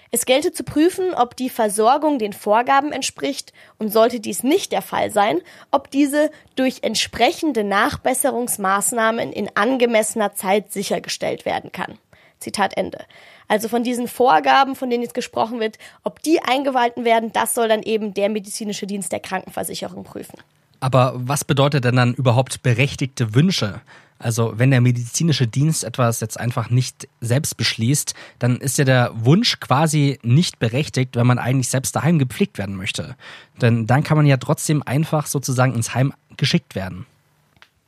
Es 0.09 0.25
gelte 0.25 0.51
zu 0.51 0.63
prüfen, 0.63 1.13
ob 1.13 1.35
die 1.35 1.51
Versorgung 1.51 2.17
den 2.17 2.33
Vorgaben 2.33 2.91
entspricht 2.91 3.53
und 3.77 3.93
sollte 3.93 4.19
dies 4.19 4.41
nicht 4.41 4.71
der 4.71 4.81
Fall 4.81 5.11
sein, 5.11 5.39
ob 5.69 5.91
diese 5.91 6.31
durch 6.55 6.79
entsprechende 6.81 7.63
Nachbesserungsmaßnahmen 7.63 9.31
in 9.31 9.55
angemessener 9.55 10.33
Zeit 10.33 10.71
sichergestellt 10.71 11.45
werden 11.45 11.71
kann. 11.71 11.99
Zitat 12.39 12.77
Ende. 12.77 13.05
Also 13.47 13.67
von 13.67 13.83
diesen 13.83 14.07
Vorgaben, 14.07 14.75
von 14.75 14.89
denen 14.89 15.03
jetzt 15.03 15.13
gesprochen 15.13 15.59
wird, 15.59 15.77
ob 16.03 16.21
die 16.21 16.41
eingehalten 16.41 17.05
werden, 17.05 17.31
das 17.31 17.53
soll 17.53 17.67
dann 17.67 17.83
eben 17.83 18.13
der 18.13 18.29
medizinische 18.29 18.87
Dienst 18.87 19.11
der 19.11 19.19
Krankenversicherung 19.19 20.03
prüfen. 20.03 20.39
Aber 20.79 21.13
was 21.15 21.43
bedeutet 21.43 21.85
denn 21.85 21.95
dann 21.95 22.13
überhaupt 22.13 22.61
berechtigte 22.63 23.33
Wünsche? 23.33 23.81
Also 24.17 24.53
wenn 24.55 24.71
der 24.71 24.81
medizinische 24.81 25.45
Dienst 25.45 25.83
etwas 25.83 26.21
jetzt 26.21 26.39
einfach 26.39 26.69
nicht 26.69 27.07
selbst 27.19 27.57
beschließt, 27.57 28.13
dann 28.39 28.57
ist 28.57 28.77
ja 28.77 28.85
der 28.85 29.11
Wunsch 29.13 29.59
quasi 29.59 30.19
nicht 30.23 30.57
berechtigt, 30.59 31.15
wenn 31.15 31.27
man 31.27 31.37
eigentlich 31.37 31.69
selbst 31.69 31.95
daheim 31.95 32.17
gepflegt 32.17 32.57
werden 32.57 32.75
möchte. 32.75 33.15
Denn 33.61 33.87
dann 33.87 34.03
kann 34.03 34.17
man 34.17 34.25
ja 34.25 34.37
trotzdem 34.37 34.83
einfach 34.83 35.27
sozusagen 35.27 35.75
ins 35.75 35.93
Heim 35.93 36.13
geschickt 36.37 36.75
werden. 36.75 37.05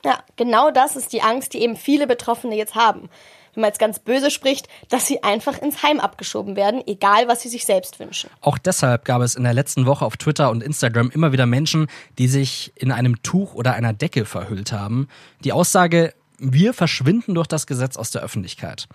Ja, 0.04 0.20
genau 0.36 0.70
das 0.72 0.96
ist 0.96 1.13
die 1.13 1.22
Angst, 1.22 1.54
die 1.54 1.62
eben 1.62 1.75
viele 1.75 2.08
Betroffene 2.08 2.56
jetzt 2.56 2.75
haben. 2.75 3.10
Wenn 3.58 3.62
man 3.62 3.70
jetzt 3.70 3.80
ganz 3.80 3.98
böse 3.98 4.30
spricht, 4.30 4.68
dass 4.90 5.08
sie 5.08 5.24
einfach 5.24 5.60
ins 5.60 5.82
Heim 5.82 6.00
abgeschoben 6.00 6.56
werden, 6.56 6.84
egal 6.86 7.28
was 7.28 7.42
sie 7.42 7.50
sich 7.50 7.66
selbst 7.66 8.00
wünschen. 8.00 8.30
Auch 8.40 8.60
deshalb 8.60 9.04
gab 9.04 9.24
es 9.24 9.34
in 9.34 9.46
der 9.46 9.56
letzten 9.56 9.88
Woche 9.88 10.06
auf 10.06 10.16
Twitter 10.16 10.52
und 10.52 10.62
Instagram 10.62 11.10
immer 11.10 11.32
wieder 11.32 11.48
Menschen, 11.48 11.88
die 12.20 12.28
sich 12.28 12.72
in 12.76 12.92
einem 12.92 13.24
Tuch 13.24 13.56
oder 13.56 13.74
einer 13.74 13.94
Decke 13.94 14.26
verhüllt 14.26 14.74
haben. 14.74 15.08
Die 15.44 15.54
Aussage, 15.54 16.14
wir 16.38 16.76
verschwinden 16.76 17.34
durch 17.34 17.48
das 17.48 17.66
Gesetz 17.66 17.98
aus 17.98 18.12
der 18.12 18.22
Öffentlichkeit. 18.22 18.88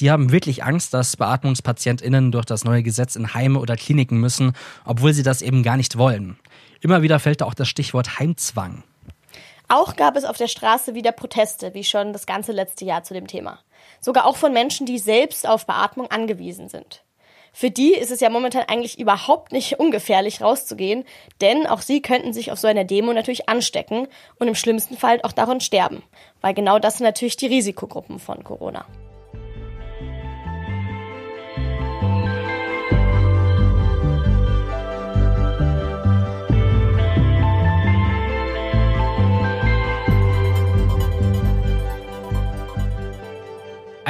Die 0.00 0.10
haben 0.10 0.32
wirklich 0.32 0.64
Angst, 0.64 0.92
dass 0.92 1.16
BeatmungspatientInnen 1.16 2.32
durch 2.32 2.46
das 2.46 2.64
neue 2.64 2.82
Gesetz 2.82 3.14
in 3.14 3.32
Heime 3.32 3.60
oder 3.60 3.76
Kliniken 3.76 4.18
müssen, 4.18 4.54
obwohl 4.84 5.12
sie 5.12 5.22
das 5.22 5.40
eben 5.40 5.62
gar 5.62 5.76
nicht 5.76 5.96
wollen. 5.98 6.36
Immer 6.80 7.02
wieder 7.02 7.20
fällt 7.20 7.42
da 7.42 7.44
auch 7.44 7.54
das 7.54 7.68
Stichwort 7.68 8.18
Heimzwang. 8.18 8.82
Auch 9.68 9.94
gab 9.94 10.16
es 10.16 10.24
auf 10.24 10.36
der 10.36 10.48
Straße 10.48 10.96
wieder 10.96 11.12
Proteste, 11.12 11.74
wie 11.74 11.84
schon 11.84 12.12
das 12.12 12.26
ganze 12.26 12.50
letzte 12.50 12.84
Jahr 12.84 13.04
zu 13.04 13.14
dem 13.14 13.28
Thema. 13.28 13.60
Sogar 14.00 14.26
auch 14.26 14.36
von 14.36 14.52
Menschen, 14.52 14.86
die 14.86 14.98
selbst 14.98 15.48
auf 15.48 15.66
Beatmung 15.66 16.10
angewiesen 16.10 16.68
sind. 16.68 17.02
Für 17.52 17.70
die 17.70 17.94
ist 17.94 18.10
es 18.10 18.20
ja 18.20 18.30
momentan 18.30 18.64
eigentlich 18.68 18.98
überhaupt 18.98 19.52
nicht 19.52 19.80
ungefährlich 19.80 20.40
rauszugehen, 20.40 21.04
denn 21.40 21.66
auch 21.66 21.80
sie 21.80 22.00
könnten 22.00 22.32
sich 22.32 22.52
auf 22.52 22.58
so 22.58 22.68
einer 22.68 22.84
Demo 22.84 23.12
natürlich 23.12 23.48
anstecken 23.48 24.06
und 24.38 24.48
im 24.48 24.54
schlimmsten 24.54 24.96
Fall 24.96 25.20
auch 25.22 25.32
daran 25.32 25.60
sterben, 25.60 26.02
weil 26.40 26.54
genau 26.54 26.78
das 26.78 26.98
sind 26.98 27.04
natürlich 27.04 27.36
die 27.36 27.46
Risikogruppen 27.46 28.20
von 28.20 28.44
Corona. 28.44 28.86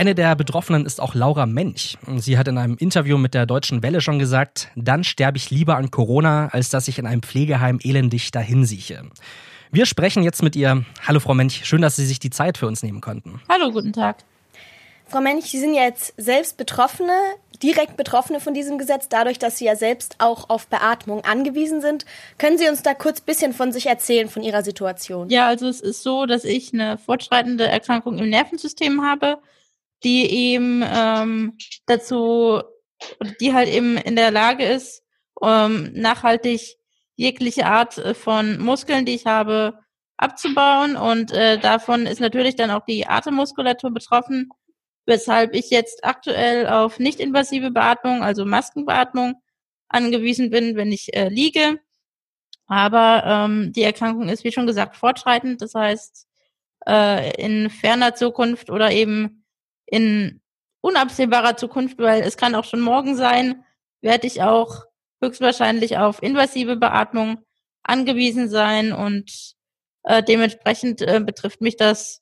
Eine 0.01 0.15
der 0.15 0.35
Betroffenen 0.35 0.87
ist 0.87 0.99
auch 0.99 1.15
Laura 1.15 1.45
Mench. 1.45 1.99
Sie 2.17 2.39
hat 2.39 2.49
in 2.49 2.57
einem 2.57 2.79
Interview 2.79 3.19
mit 3.19 3.35
der 3.35 3.45
Deutschen 3.45 3.83
Welle 3.83 4.01
schon 4.01 4.19
gesagt, 4.19 4.69
dann 4.75 5.05
sterbe 5.05 5.37
ich 5.37 5.51
lieber 5.51 5.77
an 5.77 5.91
Corona, 5.91 6.49
als 6.53 6.71
dass 6.71 6.89
ich 6.89 6.99
in 6.99 7.07
einem 7.07 7.23
Pflegeheim 7.23 7.79
elendig 7.83 8.31
dahinsieche. 8.31 9.03
Wir 9.71 9.85
sprechen 9.85 10.23
jetzt 10.23 10.43
mit 10.43 10.57
ihr. 10.57 10.87
Hallo 11.07 11.21
Frau 11.21 11.35
Mench, 11.35 11.67
schön, 11.67 11.83
dass 11.83 11.97
Sie 11.97 12.07
sich 12.07 12.19
die 12.19 12.31
Zeit 12.31 12.57
für 12.57 12.67
uns 12.67 12.83
nehmen 12.83 13.03
konnten. 13.03 13.43
Hallo, 13.51 13.73
guten 13.73 13.93
Tag. 13.93 14.25
Frau 15.05 15.21
Mench, 15.21 15.51
Sie 15.51 15.59
sind 15.59 15.75
ja 15.75 15.83
jetzt 15.83 16.15
selbst 16.17 16.57
Betroffene, 16.57 17.13
direkt 17.63 17.99
Betroffene 17.99 18.41
von 18.41 18.55
diesem 18.55 18.79
Gesetz, 18.79 19.11
dadurch, 19.11 19.39
dass 19.39 19.59
Sie 19.59 19.67
ja 19.67 19.77
selbst 19.77 20.17
auch 20.17 20.49
auf 20.49 20.67
Beatmung 20.69 21.27
angewiesen 21.27 21.83
sind. 21.83 22.07
Können 22.39 22.57
Sie 22.57 22.71
uns 22.71 22.83
da 22.83 22.95
kurz 22.95 23.21
ein 23.21 23.27
bisschen 23.27 23.53
von 23.53 23.71
sich 23.71 23.85
erzählen, 23.85 24.31
von 24.31 24.43
Ihrer 24.43 24.63
Situation? 24.63 25.29
Ja, 25.29 25.49
also 25.49 25.69
es 25.69 25.83
ist 25.83 26.03
so, 26.03 26.25
dass 26.25 26.45
ich 26.45 26.73
eine 26.73 26.97
fortschreitende 26.97 27.67
Erkrankung 27.67 28.17
im 28.17 28.31
Nervensystem 28.31 29.03
habe 29.03 29.37
die 30.03 30.31
eben 30.31 30.83
ähm, 30.87 31.59
dazu, 31.87 32.63
die 33.41 33.53
halt 33.53 33.69
eben 33.69 33.97
in 33.97 34.17
der 34.17 34.31
Lage 34.31 34.65
ist, 34.65 35.03
ähm, 35.43 35.91
nachhaltig 35.95 36.77
jegliche 37.17 37.67
Art 37.67 37.99
äh, 37.99 38.15
von 38.15 38.59
Muskeln, 38.59 39.05
die 39.05 39.15
ich 39.15 39.27
habe, 39.27 39.79
abzubauen. 40.17 40.97
Und 40.97 41.33
äh, 41.33 41.59
davon 41.59 42.07
ist 42.07 42.21
natürlich 42.21 42.57
dann 42.57 42.71
auch 42.71 42.85
die 42.85 43.07
Atemmuskulatur 43.07 43.91
betroffen, 43.91 44.51
weshalb 45.07 45.55
ich 45.55 45.71
jetzt 45.71 46.05
aktuell 46.05 46.69
auf 46.69 46.99
nicht-invasive 46.99 47.71
Beatmung, 47.71 48.23
also 48.23 48.45
Maskenbeatmung, 48.45 49.35
angewiesen 49.89 50.51
bin, 50.51 50.77
wenn 50.77 50.93
ich 50.93 51.15
äh, 51.15 51.29
liege. 51.29 51.81
Aber 52.67 53.25
ähm, 53.27 53.73
die 53.73 53.83
Erkrankung 53.83 54.29
ist, 54.29 54.45
wie 54.45 54.53
schon 54.53 54.67
gesagt, 54.67 54.97
fortschreitend. 54.97 55.61
Das 55.61 55.75
heißt, 55.75 56.27
äh, 56.87 57.35
in 57.43 57.69
ferner 57.69 58.15
Zukunft 58.15 58.71
oder 58.71 58.93
eben 58.93 59.40
in 59.91 60.41
unabsehbarer 60.81 61.57
Zukunft, 61.57 61.99
weil 61.99 62.23
es 62.23 62.37
kann 62.37 62.55
auch 62.55 62.65
schon 62.65 62.81
morgen 62.81 63.17
sein, 63.17 63.65
werde 64.01 64.27
ich 64.27 64.43
auch 64.43 64.85
höchstwahrscheinlich 65.23 65.99
auf 65.99 66.23
invasive 66.23 66.77
Beatmung 66.77 67.39
angewiesen 67.83 68.49
sein 68.49 68.93
und 68.93 69.55
äh, 70.05 70.23
dementsprechend 70.23 71.03
äh, 71.03 71.21
betrifft 71.21 71.61
mich 71.61 71.77
das 71.77 72.21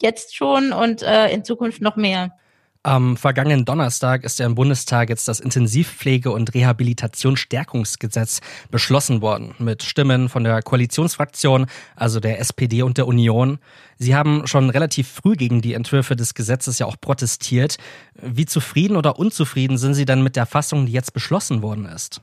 jetzt 0.00 0.36
schon 0.36 0.72
und 0.72 1.02
äh, 1.02 1.32
in 1.32 1.44
Zukunft 1.44 1.80
noch 1.80 1.96
mehr. 1.96 2.38
Am 2.84 3.16
vergangenen 3.16 3.64
Donnerstag 3.64 4.22
ist 4.22 4.38
ja 4.38 4.46
im 4.46 4.54
Bundestag 4.54 5.08
jetzt 5.08 5.26
das 5.26 5.40
Intensivpflege- 5.40 6.30
und 6.30 6.54
Rehabilitationsstärkungsgesetz 6.54 8.40
beschlossen 8.70 9.20
worden 9.20 9.54
mit 9.58 9.82
Stimmen 9.82 10.28
von 10.28 10.44
der 10.44 10.62
Koalitionsfraktion, 10.62 11.66
also 11.96 12.20
der 12.20 12.38
SPD 12.38 12.82
und 12.82 12.96
der 12.96 13.08
Union. 13.08 13.58
Sie 13.98 14.14
haben 14.14 14.46
schon 14.46 14.70
relativ 14.70 15.08
früh 15.08 15.34
gegen 15.34 15.60
die 15.60 15.74
Entwürfe 15.74 16.14
des 16.14 16.34
Gesetzes 16.34 16.78
ja 16.78 16.86
auch 16.86 16.96
protestiert. 17.00 17.78
Wie 18.14 18.46
zufrieden 18.46 18.96
oder 18.96 19.18
unzufrieden 19.18 19.76
sind 19.76 19.94
Sie 19.94 20.04
denn 20.04 20.22
mit 20.22 20.36
der 20.36 20.46
Fassung, 20.46 20.86
die 20.86 20.92
jetzt 20.92 21.12
beschlossen 21.12 21.62
worden 21.62 21.84
ist? 21.84 22.20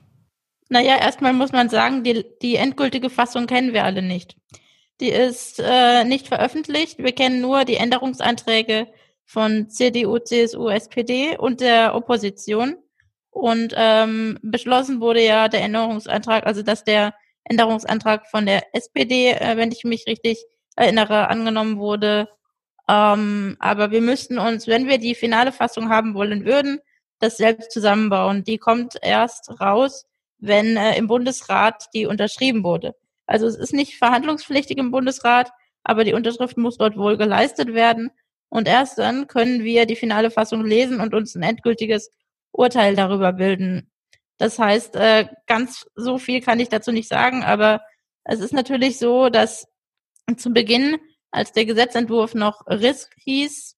Naja, 0.70 0.96
erstmal 0.98 1.34
muss 1.34 1.52
man 1.52 1.68
sagen, 1.68 2.02
die, 2.02 2.24
die 2.40 2.56
endgültige 2.56 3.10
Fassung 3.10 3.46
kennen 3.46 3.74
wir 3.74 3.84
alle 3.84 4.02
nicht. 4.02 4.36
Die 5.00 5.10
ist 5.10 5.60
äh, 5.62 6.04
nicht 6.04 6.28
veröffentlicht. 6.28 6.98
Wir 6.98 7.12
kennen 7.12 7.42
nur 7.42 7.64
die 7.66 7.76
Änderungsanträge 7.76 8.88
von 9.26 9.68
CDU, 9.68 10.18
CSU, 10.18 10.68
SPD 10.68 11.36
und 11.36 11.60
der 11.60 11.94
Opposition. 11.94 12.76
Und 13.30 13.74
ähm, 13.76 14.38
beschlossen 14.42 15.00
wurde 15.00 15.22
ja 15.22 15.48
der 15.48 15.62
Änderungsantrag, 15.62 16.46
also 16.46 16.62
dass 16.62 16.84
der 16.84 17.12
Änderungsantrag 17.44 18.26
von 18.28 18.46
der 18.46 18.74
SPD, 18.74 19.32
äh, 19.32 19.56
wenn 19.56 19.72
ich 19.72 19.84
mich 19.84 20.06
richtig 20.06 20.42
erinnere, 20.74 21.28
angenommen 21.28 21.78
wurde. 21.78 22.28
Ähm, 22.88 23.56
aber 23.58 23.90
wir 23.90 24.00
müssten 24.00 24.38
uns, 24.38 24.66
wenn 24.66 24.86
wir 24.86 24.98
die 24.98 25.14
finale 25.14 25.52
Fassung 25.52 25.90
haben 25.90 26.14
wollen 26.14 26.44
würden, 26.44 26.80
das 27.18 27.36
selbst 27.36 27.72
zusammenbauen. 27.72 28.44
Die 28.44 28.58
kommt 28.58 28.94
erst 29.02 29.60
raus, 29.60 30.06
wenn 30.38 30.76
äh, 30.76 30.96
im 30.96 31.08
Bundesrat 31.08 31.86
die 31.94 32.06
unterschrieben 32.06 32.64
wurde. 32.64 32.94
Also 33.26 33.46
es 33.46 33.56
ist 33.56 33.72
nicht 33.72 33.98
verhandlungspflichtig 33.98 34.78
im 34.78 34.90
Bundesrat, 34.90 35.50
aber 35.82 36.04
die 36.04 36.14
Unterschrift 36.14 36.56
muss 36.56 36.78
dort 36.78 36.96
wohl 36.96 37.16
geleistet 37.16 37.74
werden. 37.74 38.10
Und 38.48 38.68
erst 38.68 38.98
dann 38.98 39.26
können 39.26 39.64
wir 39.64 39.86
die 39.86 39.96
finale 39.96 40.30
Fassung 40.30 40.64
lesen 40.64 41.00
und 41.00 41.14
uns 41.14 41.34
ein 41.34 41.42
endgültiges 41.42 42.10
Urteil 42.52 42.94
darüber 42.96 43.32
bilden. 43.32 43.90
Das 44.38 44.58
heißt, 44.58 44.96
äh, 44.96 45.26
ganz 45.46 45.86
so 45.94 46.18
viel 46.18 46.40
kann 46.40 46.60
ich 46.60 46.68
dazu 46.68 46.92
nicht 46.92 47.08
sagen, 47.08 47.42
aber 47.42 47.82
es 48.24 48.40
ist 48.40 48.52
natürlich 48.52 48.98
so, 48.98 49.28
dass 49.28 49.66
zu 50.36 50.50
Beginn, 50.50 50.98
als 51.30 51.52
der 51.52 51.64
Gesetzentwurf 51.64 52.34
noch 52.34 52.66
RISK 52.66 53.14
hieß, 53.24 53.76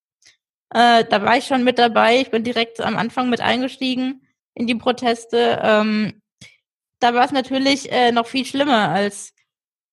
äh, 0.71 1.05
da 1.05 1.23
war 1.23 1.37
ich 1.37 1.45
schon 1.45 1.63
mit 1.63 1.79
dabei. 1.79 2.21
Ich 2.21 2.31
bin 2.31 2.43
direkt 2.43 2.79
am 2.81 2.97
Anfang 2.97 3.29
mit 3.29 3.41
eingestiegen 3.41 4.27
in 4.53 4.67
die 4.67 4.75
Proteste. 4.75 5.59
Ähm, 5.63 6.21
da 6.99 7.13
war 7.13 7.25
es 7.25 7.31
natürlich 7.31 7.91
äh, 7.91 8.11
noch 8.11 8.27
viel 8.27 8.45
schlimmer 8.45 8.89
als 8.89 9.33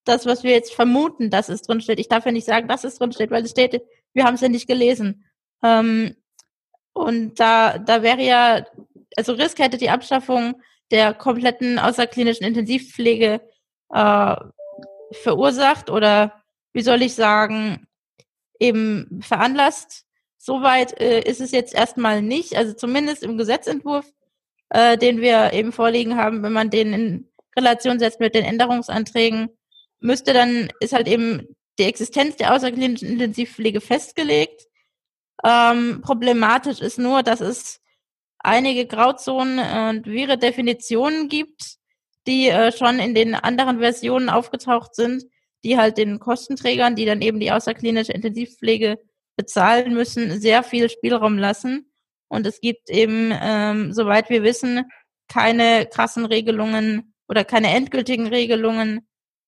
das, 0.05 0.27
was 0.27 0.43
wir 0.45 0.53
jetzt 0.53 0.75
vermuten, 0.75 1.31
dass 1.31 1.49
es 1.49 1.63
drin 1.63 1.81
steht. 1.81 1.99
Ich 1.99 2.09
darf 2.09 2.27
ja 2.27 2.33
nicht 2.33 2.47
sagen, 2.47 2.69
dass 2.69 2.85
es 2.85 2.99
drin 2.99 3.13
steht, 3.13 3.31
weil 3.31 3.45
es 3.45 3.51
steht 3.51 3.83
wir 4.17 4.25
haben 4.25 4.35
es 4.35 4.41
ja 4.41 4.49
nicht 4.49 4.67
gelesen. 4.67 5.27
Ähm, 5.63 6.17
und 6.95 7.39
da, 7.39 7.79
da 7.79 8.03
wäre 8.03 8.23
ja, 8.23 8.67
also 9.17 9.35
Risk 9.35 9.59
hätte 9.59 9.77
die 9.77 9.91
Abschaffung 9.91 10.61
der 10.91 11.13
kompletten 11.13 11.79
außerklinischen 11.79 12.47
Intensivpflege 12.47 13.43
äh, 13.93 14.37
verursacht 15.13 15.91
oder 15.91 16.43
wie 16.73 16.81
soll 16.83 17.03
ich 17.03 17.15
sagen, 17.15 17.87
eben 18.59 19.21
veranlasst. 19.23 20.07
Soweit 20.39 20.99
äh, 20.99 21.21
ist 21.21 21.41
es 21.41 21.51
jetzt 21.51 21.75
erstmal 21.75 22.23
nicht, 22.23 22.57
also 22.57 22.73
zumindest 22.73 23.23
im 23.23 23.37
Gesetzentwurf, 23.37 24.11
äh, 24.71 24.97
den 24.97 25.21
wir 25.21 25.53
eben 25.53 25.73
vorliegen 25.73 26.17
haben, 26.17 26.43
wenn 26.43 26.53
man 26.53 26.71
den 26.71 26.93
in 26.95 27.31
Relation 27.57 27.99
setzt 27.99 28.21
mit 28.21 28.35
den 28.35 28.45
Änderungsanträgen, 28.45 29.51
müsste 30.01 30.33
dann, 30.33 30.71
ist 30.81 30.95
halt 30.95 31.09
eben 31.09 31.56
die 31.79 31.85
Existenz 31.85 32.37
der 32.37 32.55
außerklinischen 32.55 33.09
Intensivpflege 33.09 33.81
festgelegt. 33.81 34.67
Ähm, 35.45 36.01
problematisch 36.03 36.81
ist 36.81 36.99
nur, 36.99 37.23
dass 37.23 37.41
es 37.41 37.81
einige 38.39 38.87
Grauzonen 38.87 39.59
und 39.59 40.07
wirre 40.07 40.39
Definitionen 40.39 41.29
gibt, 41.29 41.77
die 42.27 42.49
äh, 42.49 42.73
schon 42.73 42.99
in 42.99 43.15
den 43.15 43.35
anderen 43.35 43.81
Versionen 43.81 44.29
aufgetaucht 44.29 44.95
sind, 44.95 45.25
die 45.65 45.77
halt 45.77 45.99
den 45.99 46.19
Kostenträgern, 46.19 46.97
die 46.97 47.05
dann 47.05 47.23
eben 47.23 47.41
die 47.41 47.53
außerklinische 47.53 48.13
Intensivpflege 48.13 48.99
bezahlen 49.37 49.95
müssen, 49.95 50.41
sehr 50.41 50.63
viel 50.63 50.89
Spielraum 50.89 51.39
lassen. 51.39 51.93
Und 52.29 52.47
es 52.47 52.61
gibt 52.61 52.91
eben, 52.91 53.33
ähm, 53.33 53.93
soweit 53.93 54.31
wir 54.31 54.43
wissen, 54.43 54.85
keine 55.29 55.87
krassen 55.87 56.25
Regelungen 56.25 57.15
oder 57.29 57.45
keine 57.45 57.73
endgültigen 57.75 58.29
Regelungen 58.29 59.07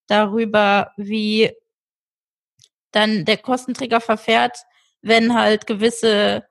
darüber, 0.09 0.93
wie 0.97 1.53
dann 2.99 3.25
der 3.25 3.37
Kostenträger 3.37 4.01
verfährt, 4.01 4.59
wenn 5.03 5.35
halt 5.35 5.67
gewisse, 5.67 6.45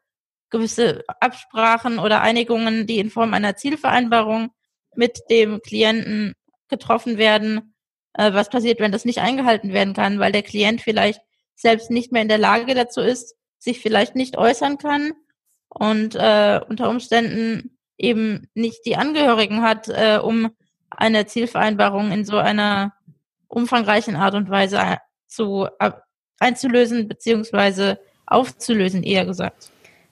gewisse 0.49 1.03
Absprachen 1.19 1.99
oder 1.99 2.21
Einigungen, 2.21 2.87
die 2.87 2.99
in 2.99 3.09
Form 3.09 3.33
einer 3.33 3.57
Zielvereinbarung 3.57 4.51
mit 4.95 5.19
dem 5.29 5.61
Klienten 5.61 6.33
getroffen 6.69 7.17
werden, 7.17 7.75
äh, 8.13 8.33
was 8.33 8.49
passiert, 8.49 8.79
wenn 8.79 8.93
das 8.93 9.03
nicht 9.03 9.19
eingehalten 9.19 9.73
werden 9.73 9.93
kann, 9.93 10.19
weil 10.19 10.31
der 10.31 10.43
Klient 10.43 10.81
vielleicht 10.81 11.21
selbst 11.55 11.91
nicht 11.91 12.11
mehr 12.11 12.21
in 12.21 12.29
der 12.29 12.37
Lage 12.37 12.73
dazu 12.73 13.01
ist, 13.01 13.35
sich 13.59 13.81
vielleicht 13.81 14.15
nicht 14.15 14.37
äußern 14.37 14.77
kann 14.77 15.11
und 15.67 16.15
äh, 16.15 16.61
unter 16.69 16.89
Umständen 16.89 17.77
eben 17.97 18.47
nicht 18.53 18.85
die 18.85 18.95
Angehörigen 18.95 19.61
hat, 19.63 19.89
äh, 19.89 20.19
um 20.21 20.51
eine 20.89 21.25
Zielvereinbarung 21.25 22.11
in 22.11 22.23
so 22.23 22.37
einer 22.37 22.93
umfangreichen 23.47 24.15
Art 24.15 24.35
und 24.35 24.49
Weise 24.49 24.97
zu, 25.27 25.67
äh, 25.79 25.91
einzulösen 26.39 27.07
beziehungsweise 27.07 27.99
aufzulösen, 28.25 29.03
eher 29.03 29.25
gesagt. 29.25 29.71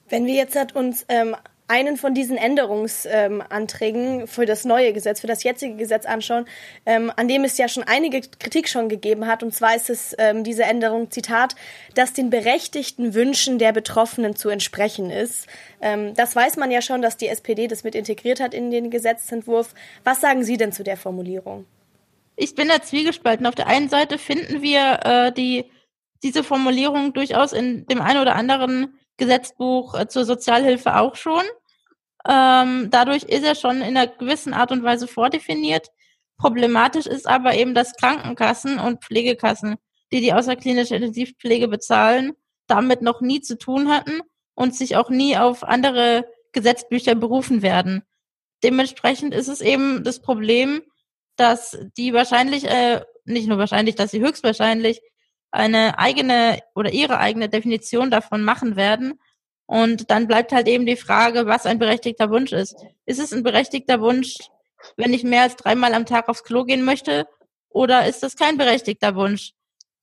Wenn 0.09 0.25
wir 0.25 0.35
jetzt 0.35 0.75
uns 0.75 1.05
ähm, 1.09 1.35
einen 1.67 1.97
von 1.97 2.13
diesen 2.13 2.37
Änderungsanträgen 2.37 4.21
ähm, 4.21 4.27
für 4.27 4.45
das 4.45 4.65
neue 4.65 4.93
Gesetz, 4.93 5.21
für 5.21 5.27
das 5.27 5.43
jetzige 5.43 5.75
Gesetz 5.75 6.05
anschauen, 6.05 6.45
ähm, 6.85 7.11
an 7.15 7.27
dem 7.27 7.43
es 7.43 7.57
ja 7.57 7.67
schon 7.67 7.83
einige 7.83 8.21
Kritik 8.21 8.69
schon 8.69 8.87
gegeben 8.87 9.25
hat. 9.25 9.41
Und 9.41 9.53
zwar 9.53 9.75
ist 9.75 9.89
es 9.89 10.15
ähm, 10.19 10.43
diese 10.43 10.63
Änderung, 10.63 11.09
Zitat, 11.09 11.55
dass 11.95 12.13
den 12.13 12.29
berechtigten 12.29 13.15
Wünschen 13.15 13.57
der 13.57 13.73
Betroffenen 13.73 14.35
zu 14.35 14.49
entsprechen 14.49 15.09
ist. 15.09 15.47
Ähm, 15.81 16.13
das 16.13 16.35
weiß 16.35 16.57
man 16.57 16.69
ja 16.69 16.81
schon, 16.81 17.01
dass 17.01 17.17
die 17.17 17.27
SPD 17.27 17.67
das 17.67 17.83
mit 17.83 17.95
integriert 17.95 18.39
hat 18.39 18.53
in 18.53 18.69
den 18.69 18.91
Gesetzentwurf. 18.91 19.73
Was 20.03 20.21
sagen 20.21 20.43
Sie 20.43 20.57
denn 20.57 20.71
zu 20.71 20.83
der 20.83 20.97
Formulierung? 20.97 21.65
Ich 22.35 22.53
bin 22.53 22.67
da 22.67 22.81
zwiegespalten. 22.81 23.45
Auf 23.45 23.55
der 23.55 23.67
einen 23.67 23.89
Seite 23.89 24.19
finden 24.19 24.61
wir 24.61 24.99
äh, 25.03 25.31
die, 25.31 25.65
diese 26.25 26.43
Formulierung 26.43 27.13
durchaus 27.13 27.53
in 27.53 27.85
dem 27.85 28.01
einen 28.01 28.19
oder 28.19 28.35
anderen 28.35 28.97
Gesetzbuch 29.17 29.93
äh, 29.93 30.07
zur 30.07 30.25
Sozialhilfe 30.25 30.95
auch 30.97 31.15
schon. 31.15 31.43
Ähm, 32.27 32.89
dadurch 32.89 33.23
ist 33.23 33.45
er 33.45 33.53
schon 33.53 33.77
in 33.77 33.95
einer 33.95 34.07
gewissen 34.07 34.53
Art 34.53 34.71
und 34.71 34.81
Weise 34.81 35.07
vordefiniert. 35.07 35.89
Problematisch 36.37 37.05
ist 37.05 37.27
aber 37.27 37.53
eben, 37.53 37.75
dass 37.75 37.95
Krankenkassen 37.95 38.79
und 38.79 39.03
Pflegekassen, 39.03 39.75
die 40.11 40.19
die 40.19 40.33
außerklinische 40.33 40.95
Intensivpflege 40.95 41.67
bezahlen, 41.67 42.33
damit 42.65 43.03
noch 43.03 43.21
nie 43.21 43.41
zu 43.41 43.55
tun 43.55 43.89
hatten 43.89 44.21
und 44.55 44.75
sich 44.75 44.97
auch 44.97 45.11
nie 45.11 45.37
auf 45.37 45.63
andere 45.63 46.25
Gesetzbücher 46.53 47.13
berufen 47.13 47.61
werden. 47.61 48.01
Dementsprechend 48.63 49.35
ist 49.35 49.47
es 49.47 49.61
eben 49.61 50.03
das 50.03 50.23
Problem, 50.23 50.81
dass 51.35 51.77
die 51.97 52.13
wahrscheinlich, 52.13 52.65
äh, 52.65 53.01
nicht 53.25 53.47
nur 53.47 53.59
wahrscheinlich, 53.59 53.93
dass 53.93 54.09
sie 54.09 54.21
höchstwahrscheinlich 54.21 55.01
eine 55.55 55.97
eigene 55.97 56.59
oder 56.75 56.91
ihre 56.91 57.19
eigene 57.19 57.49
Definition 57.49 58.11
davon 58.11 58.43
machen 58.43 58.75
werden. 58.75 59.19
Und 59.65 60.11
dann 60.11 60.27
bleibt 60.27 60.51
halt 60.51 60.67
eben 60.67 60.85
die 60.85 60.95
Frage, 60.95 61.47
was 61.47 61.65
ein 61.65 61.79
berechtigter 61.79 62.29
Wunsch 62.29 62.51
ist. 62.51 62.75
Ist 63.05 63.19
es 63.19 63.33
ein 63.33 63.43
berechtigter 63.43 63.99
Wunsch, 64.01 64.37
wenn 64.97 65.13
ich 65.13 65.23
mehr 65.23 65.43
als 65.43 65.55
dreimal 65.55 65.93
am 65.93 66.05
Tag 66.05 66.29
aufs 66.29 66.43
Klo 66.43 66.65
gehen 66.65 66.83
möchte? 66.83 67.25
Oder 67.69 68.05
ist 68.05 68.21
das 68.21 68.35
kein 68.35 68.57
berechtigter 68.57 69.15
Wunsch? 69.15 69.53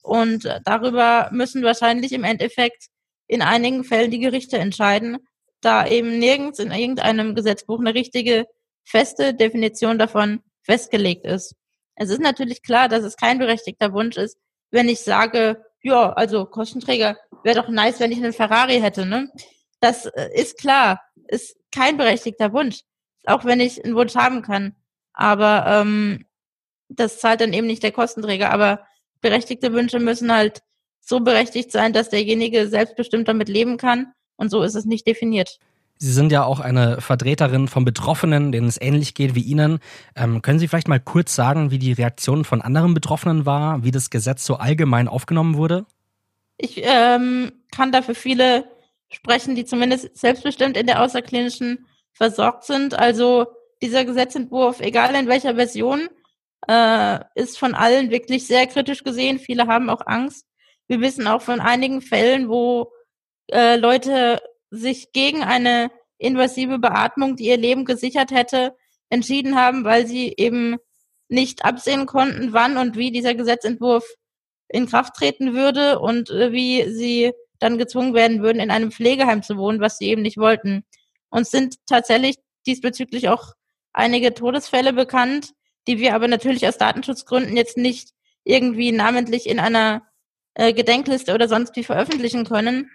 Und 0.03 0.49
darüber 0.65 1.29
müssen 1.33 1.63
wahrscheinlich 1.63 2.13
im 2.13 2.25
Endeffekt 2.25 2.89
in 3.29 3.41
einigen 3.41 3.85
Fällen 3.85 4.11
die 4.11 4.19
Gerichte 4.19 4.59
entscheiden, 4.59 5.19
da 5.61 5.87
eben 5.87 6.19
nirgends 6.19 6.59
in 6.59 6.73
irgendeinem 6.73 7.35
Gesetzbuch 7.35 7.79
eine 7.79 7.95
richtige 7.95 8.47
feste 8.85 9.33
Definition 9.33 9.99
davon 9.99 10.43
festgelegt 10.63 11.25
ist. 11.25 11.55
Es 11.95 12.11
ist 12.11 12.21
natürlich 12.21 12.63
klar, 12.63 12.89
dass 12.89 13.05
es 13.05 13.17
kein 13.17 13.39
berechtigter 13.39 13.93
Wunsch 13.93 14.17
ist, 14.17 14.37
wenn 14.73 14.89
ich 14.89 15.01
sage, 15.01 15.65
ja, 15.83 16.13
also 16.13 16.47
Kostenträger 16.47 17.17
wäre 17.45 17.63
doch 17.63 17.69
nice, 17.69 18.01
wenn 18.01 18.11
ich 18.11 18.19
einen 18.19 18.33
Ferrari 18.33 18.81
hätte, 18.81 19.07
ne? 19.07 19.31
Das 19.81 20.07
äh, 20.07 20.31
ist 20.35 20.59
klar, 20.59 21.01
ist 21.29 21.57
kein 21.71 21.97
berechtigter 21.97 22.53
Wunsch, 22.53 22.81
auch 23.25 23.45
wenn 23.45 23.61
ich 23.61 23.85
einen 23.85 23.95
Wunsch 23.95 24.15
haben 24.17 24.43
kann. 24.43 24.75
Aber 25.13 25.65
ähm, 25.67 26.25
das 26.89 27.19
zahlt 27.19 27.41
dann 27.41 27.53
eben 27.53 27.67
nicht 27.67 27.83
der 27.83 27.93
Kostenträger. 27.93 28.51
Aber 28.51 28.87
berechtigte 29.21 29.73
Wünsche 29.73 29.99
müssen 29.99 30.33
halt 30.33 30.63
so 31.01 31.21
berechtigt 31.21 31.73
sein, 31.73 31.93
dass 31.93 32.11
derjenige 32.11 32.69
selbstbestimmt 32.69 33.29
damit 33.29 33.49
leben 33.49 33.77
kann. 33.77 34.13
Und 34.37 34.51
so 34.51 34.63
ist 34.63 34.75
es 34.75 34.85
nicht 34.85 35.07
definiert. 35.07 35.59
Sie 36.03 36.11
sind 36.11 36.33
ja 36.33 36.43
auch 36.43 36.59
eine 36.59 37.01
Vertreterin 37.01 37.69
von 37.69 37.85
Betroffenen, 37.85 38.51
denen 38.51 38.67
es 38.67 38.81
ähnlich 38.81 39.15
geht 39.15 39.37
wie 39.37 39.43
Ihnen. 39.43 39.79
Ähm, 40.17 40.43
können 40.43 40.59
Sie 40.59 40.67
vielleicht 40.67 40.89
mal 40.89 40.99
kurz 40.99 41.33
sagen, 41.33 41.71
wie 41.71 41.79
die 41.79 41.93
Reaktion 41.93 42.45
von 42.45 42.61
anderen 42.61 42.93
Betroffenen 42.93 43.47
war, 43.47 43.85
wie 43.85 43.93
das 43.93 44.11
Gesetz 44.11 44.45
so 44.45 44.57
allgemein 44.57 45.07
aufgenommen 45.07 45.57
wurde? 45.57 45.87
Ich 46.57 46.83
ähm, 46.83 47.53
kann 47.71 47.93
dafür 47.93 48.17
viele 48.17 48.65
sprechen, 49.13 49.55
die 49.55 49.65
zumindest 49.65 50.19
selbstbestimmt 50.19 50.77
in 50.77 50.89
der 50.89 51.03
außerklinischen 51.03 51.87
versorgt 52.15 52.65
sind. 52.65 52.99
Also 52.99 53.47
dieser 53.81 54.05
Gesetzentwurf, 54.05 54.81
egal 54.81 55.15
in 55.15 55.29
welcher 55.29 55.55
Version, 55.55 56.09
äh, 56.67 57.21
ist 57.37 57.61
von 57.61 57.77
allen 57.77 58.11
wirklich 58.11 58.49
sehr 58.49 58.67
kritisch 58.67 59.05
gesehen. 59.05 59.39
Viele 59.39 59.69
haben 59.69 59.89
auch 59.89 60.05
Angst. 60.05 60.47
Wir 60.89 61.01
wissen 61.01 61.29
auch 61.29 61.43
von 61.43 61.61
einigen 61.61 62.01
Fällen, 62.01 62.49
wo 62.49 62.91
äh, 63.53 63.77
Leute 63.77 64.41
sich 64.73 65.13
gegen 65.13 65.43
eine 65.43 65.91
invasive 66.19 66.79
Beatmung, 66.79 67.37
die 67.37 67.47
ihr 67.47 67.59
Leben 67.59 67.85
gesichert 67.85 68.31
hätte, 68.31 68.75
entschieden 69.11 69.57
haben, 69.57 69.85
weil 69.85 70.07
sie 70.07 70.35
eben 70.37 70.77
nicht 71.29 71.65
absehen 71.65 72.07
konnten, 72.07 72.53
wann 72.53 72.79
und 72.79 72.97
wie 72.97 73.11
dieser 73.11 73.35
Gesetzentwurf 73.35 74.05
in 74.69 74.87
Kraft 74.87 75.15
treten 75.15 75.55
würde 75.55 75.99
und 75.99 76.31
äh, 76.31 76.53
wie 76.53 76.91
sie 76.91 77.33
dann 77.59 77.79
gezwungen 77.79 78.15
werden 78.15 78.43
würden, 78.43 78.61
in 78.61 78.71
einem 78.71 78.91
Pflegeheim 78.91 79.43
zu 79.43 79.57
wohnen, 79.57 79.81
was 79.81 79.99
sie 79.99 80.07
eben 80.07 80.23
nicht 80.23 80.39
wollten. 80.39 80.85
Und 81.31 81.47
sind 81.47 81.77
tatsächlich 81.87 82.37
diesbezüglich 82.67 83.29
auch 83.29 83.53
einige 83.93 84.35
Todesfälle 84.35 84.93
bekannt, 84.93 85.53
die 85.87 85.99
wir 85.99 86.15
aber 86.15 86.29
natürlich 86.29 86.67
aus 86.67 86.79
Datenschutzgründen 86.79 87.57
jetzt 87.57 87.77
nicht 87.77 88.11
irgendwie 88.45 88.93
namentlich 88.93 89.47
in 89.49 89.61
einer 89.61 90.03
äh, 90.55 90.73
Gedenkliste 90.73 91.35
oder 91.35 91.49
sonst 91.49 91.77
wie 91.77 91.85
veröffentlichen 91.85 92.45
können. 92.45 92.91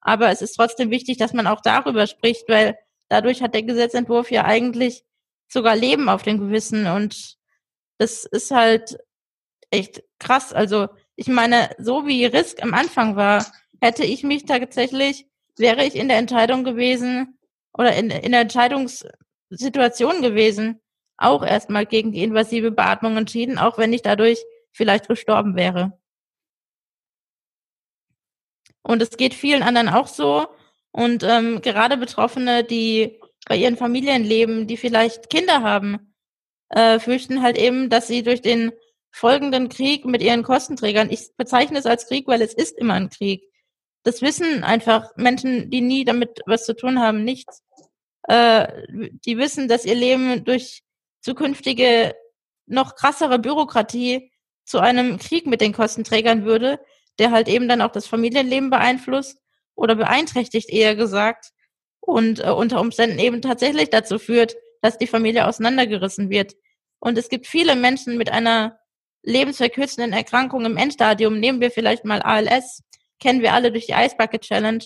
Aber 0.00 0.30
es 0.30 0.42
ist 0.42 0.54
trotzdem 0.54 0.90
wichtig, 0.90 1.18
dass 1.18 1.32
man 1.32 1.46
auch 1.46 1.60
darüber 1.60 2.06
spricht, 2.06 2.48
weil 2.48 2.78
dadurch 3.08 3.42
hat 3.42 3.54
der 3.54 3.62
Gesetzentwurf 3.62 4.30
ja 4.30 4.44
eigentlich 4.44 5.04
sogar 5.48 5.76
Leben 5.76 6.08
auf 6.08 6.22
dem 6.22 6.38
Gewissen 6.38 6.86
und 6.86 7.36
das 7.98 8.24
ist 8.24 8.50
halt 8.50 8.98
echt 9.70 10.02
krass. 10.18 10.52
Also 10.52 10.88
ich 11.16 11.28
meine, 11.28 11.70
so 11.78 12.06
wie 12.06 12.24
Risk 12.24 12.62
am 12.62 12.72
Anfang 12.72 13.16
war, 13.16 13.44
hätte 13.80 14.04
ich 14.04 14.22
mich 14.22 14.46
tatsächlich, 14.46 15.26
wäre 15.56 15.84
ich 15.84 15.96
in 15.96 16.08
der 16.08 16.18
Entscheidung 16.18 16.64
gewesen 16.64 17.38
oder 17.76 17.94
in, 17.94 18.10
in 18.10 18.32
der 18.32 18.42
Entscheidungssituation 18.42 20.22
gewesen, 20.22 20.80
auch 21.16 21.44
erstmal 21.44 21.84
gegen 21.84 22.12
die 22.12 22.22
invasive 22.22 22.70
Beatmung 22.70 23.16
entschieden, 23.16 23.58
auch 23.58 23.76
wenn 23.76 23.92
ich 23.92 24.02
dadurch 24.02 24.42
vielleicht 24.72 25.08
gestorben 25.08 25.56
wäre. 25.56 25.98
Und 28.82 29.02
es 29.02 29.10
geht 29.10 29.34
vielen 29.34 29.62
anderen 29.62 29.88
auch 29.88 30.06
so. 30.06 30.46
Und 30.92 31.22
ähm, 31.22 31.62
gerade 31.62 31.96
Betroffene, 31.96 32.64
die 32.64 33.20
bei 33.46 33.56
ihren 33.56 33.76
Familien 33.76 34.24
leben, 34.24 34.66
die 34.66 34.76
vielleicht 34.76 35.30
Kinder 35.30 35.62
haben, 35.62 36.14
äh, 36.70 36.98
fürchten 36.98 37.42
halt 37.42 37.58
eben, 37.58 37.90
dass 37.90 38.06
sie 38.06 38.22
durch 38.22 38.42
den 38.42 38.72
folgenden 39.12 39.68
Krieg 39.68 40.04
mit 40.04 40.22
ihren 40.22 40.42
Kostenträgern, 40.42 41.10
ich 41.10 41.30
bezeichne 41.36 41.78
es 41.78 41.86
als 41.86 42.06
Krieg, 42.06 42.26
weil 42.28 42.42
es 42.42 42.54
ist 42.54 42.78
immer 42.78 42.94
ein 42.94 43.10
Krieg. 43.10 43.42
Das 44.02 44.22
wissen 44.22 44.64
einfach 44.64 45.10
Menschen, 45.16 45.70
die 45.70 45.80
nie 45.80 46.04
damit 46.04 46.40
was 46.46 46.64
zu 46.64 46.74
tun 46.74 47.00
haben, 47.00 47.24
nichts. 47.24 47.62
Äh, 48.28 48.68
die 48.88 49.36
wissen, 49.38 49.68
dass 49.68 49.84
ihr 49.84 49.94
Leben 49.94 50.44
durch 50.44 50.82
zukünftige, 51.20 52.14
noch 52.66 52.94
krassere 52.94 53.38
Bürokratie 53.38 54.32
zu 54.64 54.78
einem 54.78 55.18
Krieg 55.18 55.46
mit 55.46 55.60
den 55.60 55.72
Kostenträgern 55.72 56.44
würde, 56.44 56.78
der 57.20 57.30
halt 57.30 57.48
eben 57.48 57.68
dann 57.68 57.82
auch 57.82 57.92
das 57.92 58.08
Familienleben 58.08 58.70
beeinflusst 58.70 59.38
oder 59.76 59.94
beeinträchtigt, 59.94 60.70
eher 60.70 60.96
gesagt, 60.96 61.52
und 62.00 62.40
äh, 62.40 62.50
unter 62.50 62.80
Umständen 62.80 63.18
eben 63.18 63.42
tatsächlich 63.42 63.90
dazu 63.90 64.18
führt, 64.18 64.56
dass 64.80 64.98
die 64.98 65.06
Familie 65.06 65.46
auseinandergerissen 65.46 66.30
wird. 66.30 66.54
Und 66.98 67.18
es 67.18 67.28
gibt 67.28 67.46
viele 67.46 67.76
Menschen 67.76 68.16
mit 68.16 68.32
einer 68.32 68.78
lebensverkürzenden 69.22 70.14
Erkrankung 70.14 70.64
im 70.64 70.78
Endstadium, 70.78 71.38
nehmen 71.38 71.60
wir 71.60 71.70
vielleicht 71.70 72.06
mal 72.06 72.22
ALS, 72.22 72.82
kennen 73.20 73.42
wir 73.42 73.52
alle 73.52 73.70
durch 73.70 73.86
die 73.86 73.92
Ice 73.92 74.16
Bucket 74.16 74.40
Challenge, 74.40 74.84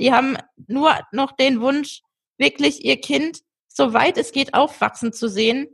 die 0.00 0.12
haben 0.12 0.36
nur 0.66 0.98
noch 1.12 1.32
den 1.32 1.60
Wunsch, 1.60 2.02
wirklich 2.38 2.84
ihr 2.84 3.00
Kind, 3.00 3.40
so 3.68 3.92
weit 3.92 4.18
es 4.18 4.32
geht, 4.32 4.54
aufwachsen 4.54 5.12
zu 5.12 5.28
sehen. 5.28 5.68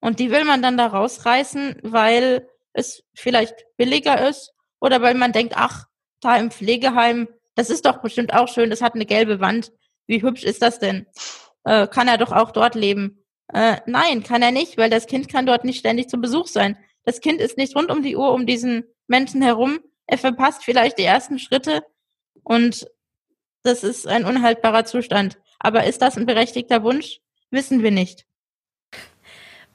Und 0.00 0.20
die 0.20 0.30
will 0.30 0.44
man 0.44 0.62
dann 0.62 0.76
da 0.76 0.86
rausreißen, 0.86 1.80
weil 1.82 2.48
es 2.72 3.02
vielleicht 3.14 3.64
billiger 3.76 4.28
ist 4.28 4.53
oder 4.84 5.00
weil 5.00 5.14
man 5.14 5.32
denkt, 5.32 5.54
ach, 5.56 5.86
da 6.20 6.36
im 6.36 6.50
Pflegeheim, 6.50 7.26
das 7.54 7.70
ist 7.70 7.86
doch 7.86 8.02
bestimmt 8.02 8.34
auch 8.34 8.48
schön, 8.48 8.68
das 8.68 8.82
hat 8.82 8.94
eine 8.94 9.06
gelbe 9.06 9.40
Wand. 9.40 9.72
Wie 10.06 10.20
hübsch 10.20 10.44
ist 10.44 10.60
das 10.60 10.78
denn? 10.78 11.06
Äh, 11.64 11.86
kann 11.86 12.06
er 12.06 12.18
doch 12.18 12.32
auch 12.32 12.50
dort 12.50 12.74
leben? 12.74 13.24
Äh, 13.50 13.78
nein, 13.86 14.22
kann 14.22 14.42
er 14.42 14.52
nicht, 14.52 14.76
weil 14.76 14.90
das 14.90 15.06
Kind 15.06 15.30
kann 15.30 15.46
dort 15.46 15.64
nicht 15.64 15.78
ständig 15.78 16.10
zum 16.10 16.20
Besuch 16.20 16.48
sein. 16.48 16.76
Das 17.04 17.22
Kind 17.22 17.40
ist 17.40 17.56
nicht 17.56 17.74
rund 17.74 17.90
um 17.90 18.02
die 18.02 18.14
Uhr 18.14 18.34
um 18.34 18.44
diesen 18.44 18.84
Menschen 19.06 19.40
herum. 19.40 19.80
Er 20.06 20.18
verpasst 20.18 20.64
vielleicht 20.64 20.98
die 20.98 21.04
ersten 21.04 21.38
Schritte 21.38 21.82
und 22.42 22.86
das 23.62 23.84
ist 23.84 24.06
ein 24.06 24.26
unhaltbarer 24.26 24.84
Zustand. 24.84 25.38
Aber 25.58 25.84
ist 25.84 26.02
das 26.02 26.18
ein 26.18 26.26
berechtigter 26.26 26.82
Wunsch? 26.82 27.20
Wissen 27.50 27.82
wir 27.82 27.90
nicht. 27.90 28.26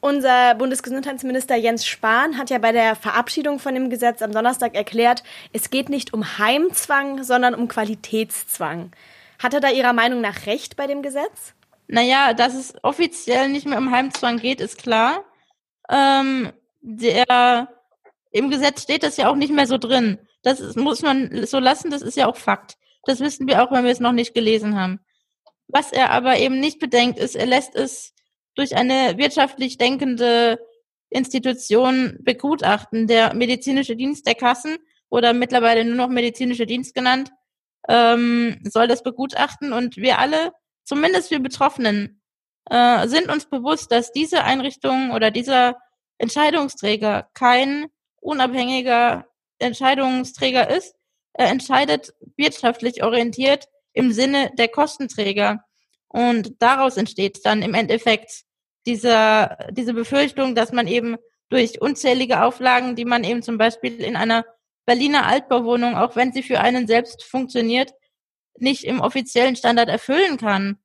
Unser 0.01 0.55
Bundesgesundheitsminister 0.55 1.57
Jens 1.57 1.85
Spahn 1.85 2.37
hat 2.37 2.49
ja 2.49 2.57
bei 2.57 2.71
der 2.71 2.95
Verabschiedung 2.95 3.59
von 3.59 3.73
dem 3.73 3.89
Gesetz 3.89 4.21
am 4.21 4.31
Donnerstag 4.31 4.73
erklärt, 4.73 5.23
es 5.51 5.69
geht 5.69 5.89
nicht 5.89 6.13
um 6.13 6.37
Heimzwang, 6.37 7.23
sondern 7.23 7.53
um 7.53 7.67
Qualitätszwang. 7.67 8.91
Hat 9.39 9.53
er 9.53 9.59
da 9.59 9.69
Ihrer 9.69 9.93
Meinung 9.93 10.21
nach 10.21 10.45
recht 10.45 10.77
bei 10.77 10.87
dem 10.87 11.01
Gesetz? 11.01 11.53
Naja, 11.87 12.33
dass 12.33 12.53
es 12.53 12.73
offiziell 12.81 13.49
nicht 13.49 13.65
mehr 13.65 13.77
um 13.77 13.91
Heimzwang 13.91 14.37
geht, 14.37 14.61
ist 14.61 14.77
klar. 14.77 15.25
Ähm, 15.89 16.53
der, 16.81 17.67
Im 18.31 18.49
Gesetz 18.49 18.83
steht 18.83 19.03
das 19.03 19.17
ja 19.17 19.29
auch 19.29 19.35
nicht 19.35 19.51
mehr 19.51 19.67
so 19.67 19.77
drin. 19.77 20.19
Das 20.43 20.61
ist, 20.61 20.77
muss 20.77 21.01
man 21.01 21.45
so 21.45 21.59
lassen, 21.59 21.91
das 21.91 22.03
ist 22.03 22.15
ja 22.15 22.27
auch 22.27 22.37
Fakt. 22.37 22.77
Das 23.03 23.19
wissen 23.19 23.47
wir 23.47 23.63
auch, 23.63 23.71
wenn 23.71 23.83
wir 23.83 23.91
es 23.91 23.99
noch 23.99 24.11
nicht 24.13 24.33
gelesen 24.33 24.79
haben. 24.79 24.99
Was 25.67 25.91
er 25.91 26.11
aber 26.11 26.37
eben 26.37 26.59
nicht 26.59 26.79
bedenkt, 26.79 27.19
ist, 27.19 27.35
er 27.35 27.45
lässt 27.45 27.75
es 27.75 28.13
durch 28.59 28.75
eine 28.75 29.17
wirtschaftlich 29.17 29.77
denkende 29.77 30.59
Institution 31.09 32.17
begutachten. 32.19 33.07
Der 33.07 33.33
medizinische 33.33 33.95
Dienst 33.95 34.27
der 34.27 34.35
Kassen 34.35 34.77
oder 35.09 35.31
mittlerweile 35.31 35.85
nur 35.85 35.95
noch 35.95 36.09
medizinische 36.09 36.65
Dienst 36.65 36.93
genannt, 36.93 37.31
ähm, 37.87 38.59
soll 38.63 38.89
das 38.89 39.01
begutachten 39.01 39.71
und 39.71 39.95
wir 39.95 40.19
alle, 40.19 40.51
zumindest 40.83 41.31
wir 41.31 41.39
Betroffenen, 41.39 42.21
äh, 42.69 43.07
sind 43.07 43.29
uns 43.29 43.45
bewusst, 43.45 43.93
dass 43.93 44.11
diese 44.11 44.43
Einrichtung 44.43 45.11
oder 45.11 45.31
dieser 45.31 45.77
Entscheidungsträger 46.17 47.29
kein 47.33 47.87
unabhängiger 48.19 49.25
Entscheidungsträger 49.59 50.69
ist. 50.69 50.95
Er 51.31 51.47
entscheidet 51.47 52.13
wirtschaftlich 52.35 53.03
orientiert 53.03 53.69
im 53.93 54.11
Sinne 54.11 54.51
der 54.57 54.67
Kostenträger. 54.67 55.63
Und 56.09 56.61
daraus 56.61 56.97
entsteht 56.97 57.39
dann 57.45 57.61
im 57.61 57.73
Endeffekt 57.73 58.43
dieser, 58.85 59.57
diese 59.71 59.93
Befürchtung, 59.93 60.55
dass 60.55 60.71
man 60.71 60.87
eben 60.87 61.17
durch 61.49 61.81
unzählige 61.81 62.43
Auflagen, 62.43 62.95
die 62.95 63.05
man 63.05 63.23
eben 63.23 63.41
zum 63.41 63.57
Beispiel 63.57 64.01
in 64.01 64.15
einer 64.15 64.45
Berliner 64.85 65.27
Altbauwohnung, 65.27 65.95
auch 65.95 66.15
wenn 66.15 66.31
sie 66.31 66.43
für 66.43 66.59
einen 66.61 66.87
selbst 66.87 67.23
funktioniert, 67.23 67.93
nicht 68.57 68.83
im 68.83 69.01
offiziellen 69.01 69.55
Standard 69.55 69.89
erfüllen 69.89 70.37
kann, 70.37 70.79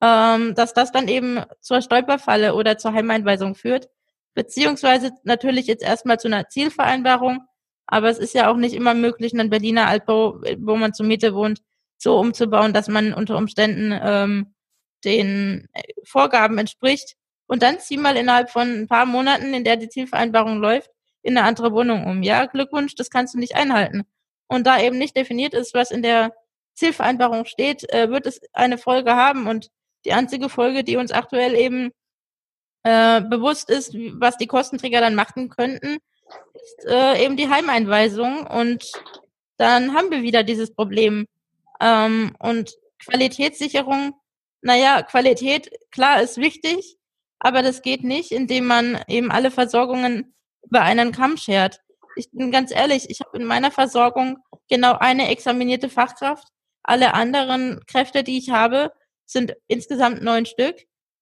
ähm, 0.00 0.54
dass 0.54 0.74
das 0.74 0.92
dann 0.92 1.08
eben 1.08 1.42
zur 1.60 1.80
Stolperfalle 1.80 2.54
oder 2.54 2.78
zur 2.78 2.92
Heimeinweisung 2.92 3.54
führt, 3.54 3.88
beziehungsweise 4.34 5.12
natürlich 5.24 5.66
jetzt 5.66 5.82
erstmal 5.82 6.18
zu 6.18 6.28
einer 6.28 6.48
Zielvereinbarung, 6.48 7.40
aber 7.86 8.10
es 8.10 8.18
ist 8.18 8.34
ja 8.34 8.50
auch 8.50 8.56
nicht 8.56 8.74
immer 8.74 8.94
möglich, 8.94 9.32
einen 9.32 9.50
Berliner 9.50 9.86
Altbau, 9.86 10.40
wo 10.58 10.76
man 10.76 10.92
zur 10.92 11.06
Miete 11.06 11.34
wohnt, 11.34 11.60
so 11.98 12.18
umzubauen, 12.18 12.72
dass 12.72 12.88
man 12.88 13.14
unter 13.14 13.36
Umständen 13.36 13.98
ähm, 14.02 14.54
den 15.04 15.68
Vorgaben 16.04 16.58
entspricht. 16.58 17.14
Und 17.46 17.62
dann 17.62 17.78
zieh 17.78 17.96
mal 17.96 18.16
innerhalb 18.16 18.50
von 18.50 18.82
ein 18.82 18.88
paar 18.88 19.06
Monaten, 19.06 19.54
in 19.54 19.64
der 19.64 19.76
die 19.76 19.88
Zielvereinbarung 19.88 20.58
läuft, 20.58 20.90
in 21.22 21.36
eine 21.36 21.46
andere 21.46 21.72
Wohnung 21.72 22.06
um. 22.06 22.22
Ja, 22.22 22.46
Glückwunsch, 22.46 22.94
das 22.94 23.10
kannst 23.10 23.34
du 23.34 23.38
nicht 23.38 23.54
einhalten. 23.54 24.04
Und 24.48 24.66
da 24.66 24.80
eben 24.80 24.98
nicht 24.98 25.16
definiert 25.16 25.54
ist, 25.54 25.74
was 25.74 25.90
in 25.90 26.02
der 26.02 26.34
Zielvereinbarung 26.74 27.44
steht, 27.46 27.90
äh, 27.92 28.10
wird 28.10 28.26
es 28.26 28.40
eine 28.52 28.78
Folge 28.78 29.14
haben. 29.14 29.46
Und 29.46 29.70
die 30.04 30.12
einzige 30.12 30.48
Folge, 30.48 30.84
die 30.84 30.96
uns 30.96 31.12
aktuell 31.12 31.54
eben 31.54 31.90
äh, 32.84 33.20
bewusst 33.20 33.70
ist, 33.70 33.94
was 33.94 34.36
die 34.36 34.46
Kostenträger 34.46 35.00
dann 35.00 35.14
machen 35.14 35.48
könnten, 35.48 35.98
ist 36.54 36.86
äh, 36.86 37.24
eben 37.24 37.36
die 37.36 37.48
Heimeinweisung. 37.48 38.46
Und 38.46 38.92
dann 39.56 39.94
haben 39.94 40.10
wir 40.10 40.22
wieder 40.22 40.42
dieses 40.42 40.74
Problem. 40.74 41.26
Ähm, 41.80 42.34
und 42.38 42.76
Qualitätssicherung, 43.04 44.14
naja, 44.62 45.02
Qualität, 45.02 45.70
klar, 45.90 46.22
ist 46.22 46.38
wichtig, 46.38 46.96
aber 47.38 47.62
das 47.62 47.82
geht 47.82 48.04
nicht, 48.04 48.32
indem 48.32 48.66
man 48.66 49.00
eben 49.08 49.30
alle 49.30 49.50
Versorgungen 49.50 50.34
über 50.62 50.82
einen 50.82 51.12
Kamm 51.12 51.36
schert. 51.36 51.80
Ich 52.16 52.30
bin 52.30 52.50
ganz 52.50 52.74
ehrlich, 52.74 53.10
ich 53.10 53.20
habe 53.20 53.36
in 53.38 53.44
meiner 53.44 53.70
Versorgung 53.70 54.38
genau 54.68 54.94
eine 54.98 55.28
examinierte 55.28 55.88
Fachkraft. 55.88 56.48
Alle 56.82 57.14
anderen 57.14 57.80
Kräfte, 57.86 58.24
die 58.24 58.38
ich 58.38 58.50
habe, 58.50 58.92
sind 59.26 59.54
insgesamt 59.68 60.22
neun 60.22 60.46
Stück, 60.46 60.76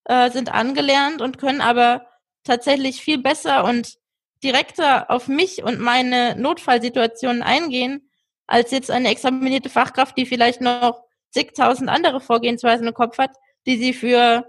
äh, 0.04 0.30
sind 0.30 0.52
angelernt 0.52 1.20
und 1.20 1.38
können 1.38 1.60
aber 1.60 2.06
tatsächlich 2.44 3.00
viel 3.00 3.18
besser 3.18 3.64
und 3.64 3.96
direkter 4.42 5.10
auf 5.10 5.26
mich 5.26 5.62
und 5.62 5.80
meine 5.80 6.36
Notfallsituationen 6.36 7.42
eingehen, 7.42 8.10
als 8.46 8.70
jetzt 8.70 8.90
eine 8.90 9.08
examinierte 9.08 9.70
Fachkraft, 9.70 10.16
die 10.18 10.26
vielleicht 10.26 10.60
noch 10.60 11.02
zigtausend 11.30 11.88
andere 11.88 12.20
Vorgehensweisen 12.20 12.86
im 12.86 12.94
Kopf 12.94 13.18
hat, 13.18 13.30
die 13.66 13.78
sie 13.78 13.94
für 13.94 14.44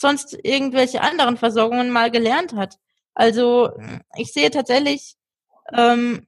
sonst 0.00 0.36
irgendwelche 0.42 1.02
anderen 1.02 1.36
Versorgungen 1.36 1.90
mal 1.90 2.10
gelernt 2.10 2.54
hat. 2.54 2.76
Also 3.14 3.70
ich 4.16 4.32
sehe 4.32 4.50
tatsächlich 4.50 5.16
ähm, 5.74 6.26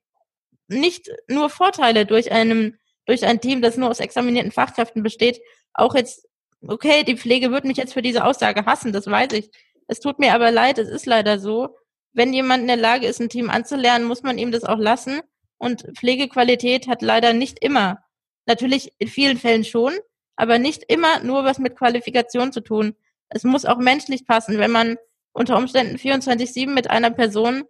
nicht 0.68 1.10
nur 1.26 1.48
Vorteile 1.48 2.04
durch 2.04 2.30
einem 2.32 2.76
durch 3.06 3.24
ein 3.24 3.40
Team, 3.40 3.62
das 3.62 3.76
nur 3.76 3.90
aus 3.90 3.98
examinierten 3.98 4.52
Fachkräften 4.52 5.02
besteht. 5.02 5.40
Auch 5.74 5.94
jetzt, 5.94 6.28
okay, 6.64 7.02
die 7.02 7.16
Pflege 7.16 7.50
wird 7.50 7.64
mich 7.64 7.76
jetzt 7.76 7.94
für 7.94 8.02
diese 8.02 8.24
Aussage 8.24 8.64
hassen, 8.64 8.92
das 8.92 9.08
weiß 9.08 9.32
ich. 9.32 9.50
Es 9.88 9.98
tut 9.98 10.20
mir 10.20 10.34
aber 10.34 10.52
leid, 10.52 10.78
es 10.78 10.88
ist 10.88 11.06
leider 11.06 11.40
so. 11.40 11.76
Wenn 12.12 12.32
jemand 12.32 12.62
in 12.62 12.68
der 12.68 12.76
Lage 12.76 13.08
ist, 13.08 13.20
ein 13.20 13.28
Team 13.28 13.50
anzulernen, 13.50 14.06
muss 14.06 14.22
man 14.22 14.38
ihm 14.38 14.52
das 14.52 14.62
auch 14.62 14.78
lassen. 14.78 15.20
Und 15.58 15.84
Pflegequalität 15.96 16.86
hat 16.86 17.02
leider 17.02 17.32
nicht 17.32 17.58
immer, 17.64 18.04
natürlich 18.46 18.92
in 18.98 19.08
vielen 19.08 19.38
Fällen 19.38 19.64
schon, 19.64 19.94
aber 20.36 20.58
nicht 20.58 20.84
immer 20.88 21.20
nur 21.24 21.44
was 21.44 21.58
mit 21.58 21.76
Qualifikation 21.76 22.52
zu 22.52 22.60
tun 22.60 22.94
es 23.34 23.44
muss 23.44 23.64
auch 23.64 23.78
menschlich 23.78 24.26
passen, 24.26 24.58
wenn 24.58 24.70
man 24.70 24.96
unter 25.32 25.56
Umständen 25.56 25.96
24-7 25.96 26.70
mit 26.70 26.90
einer 26.90 27.10
Person 27.10 27.64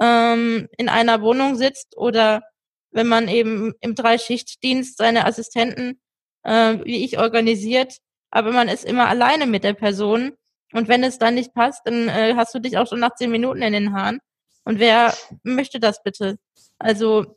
ähm, 0.00 0.68
in 0.76 0.88
einer 0.88 1.22
Wohnung 1.22 1.56
sitzt 1.56 1.96
oder 1.96 2.42
wenn 2.90 3.06
man 3.06 3.28
eben 3.28 3.72
im 3.80 3.94
Dreischichtdienst 3.94 4.96
seine 4.96 5.26
Assistenten, 5.26 6.00
äh, 6.42 6.78
wie 6.84 7.04
ich, 7.04 7.18
organisiert, 7.18 7.98
aber 8.30 8.52
man 8.52 8.68
ist 8.68 8.84
immer 8.84 9.08
alleine 9.08 9.46
mit 9.46 9.64
der 9.64 9.74
Person. 9.74 10.32
Und 10.72 10.88
wenn 10.88 11.04
es 11.04 11.18
dann 11.18 11.34
nicht 11.34 11.54
passt, 11.54 11.82
dann 11.84 12.08
äh, 12.08 12.34
hast 12.36 12.54
du 12.54 12.58
dich 12.58 12.78
auch 12.78 12.88
schon 12.88 13.00
nach 13.00 13.14
zehn 13.14 13.30
Minuten 13.30 13.62
in 13.62 13.72
den 13.72 13.92
Haaren. 13.92 14.18
Und 14.64 14.80
wer 14.80 15.14
möchte 15.44 15.78
das 15.78 16.02
bitte? 16.02 16.38
Also 16.78 17.36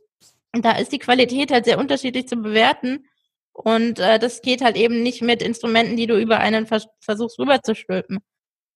da 0.53 0.71
ist 0.71 0.91
die 0.91 0.99
Qualität 0.99 1.51
halt 1.51 1.65
sehr 1.65 1.77
unterschiedlich 1.77 2.27
zu 2.27 2.37
bewerten. 2.37 3.06
Und 3.57 3.97
äh, 3.97 4.19
das 4.19 4.43
geht 4.43 4.61
halt 4.61 4.77
eben 4.77 5.01
nicht 5.01 5.23
mit 5.23 5.41
Instrumenten, 5.41 5.97
die 5.97 6.05
du 6.05 6.15
über 6.15 6.37
einen 6.37 6.67
vers 6.67 6.85
versuchst 6.99 7.39
rüberzustülpen. 7.39 8.19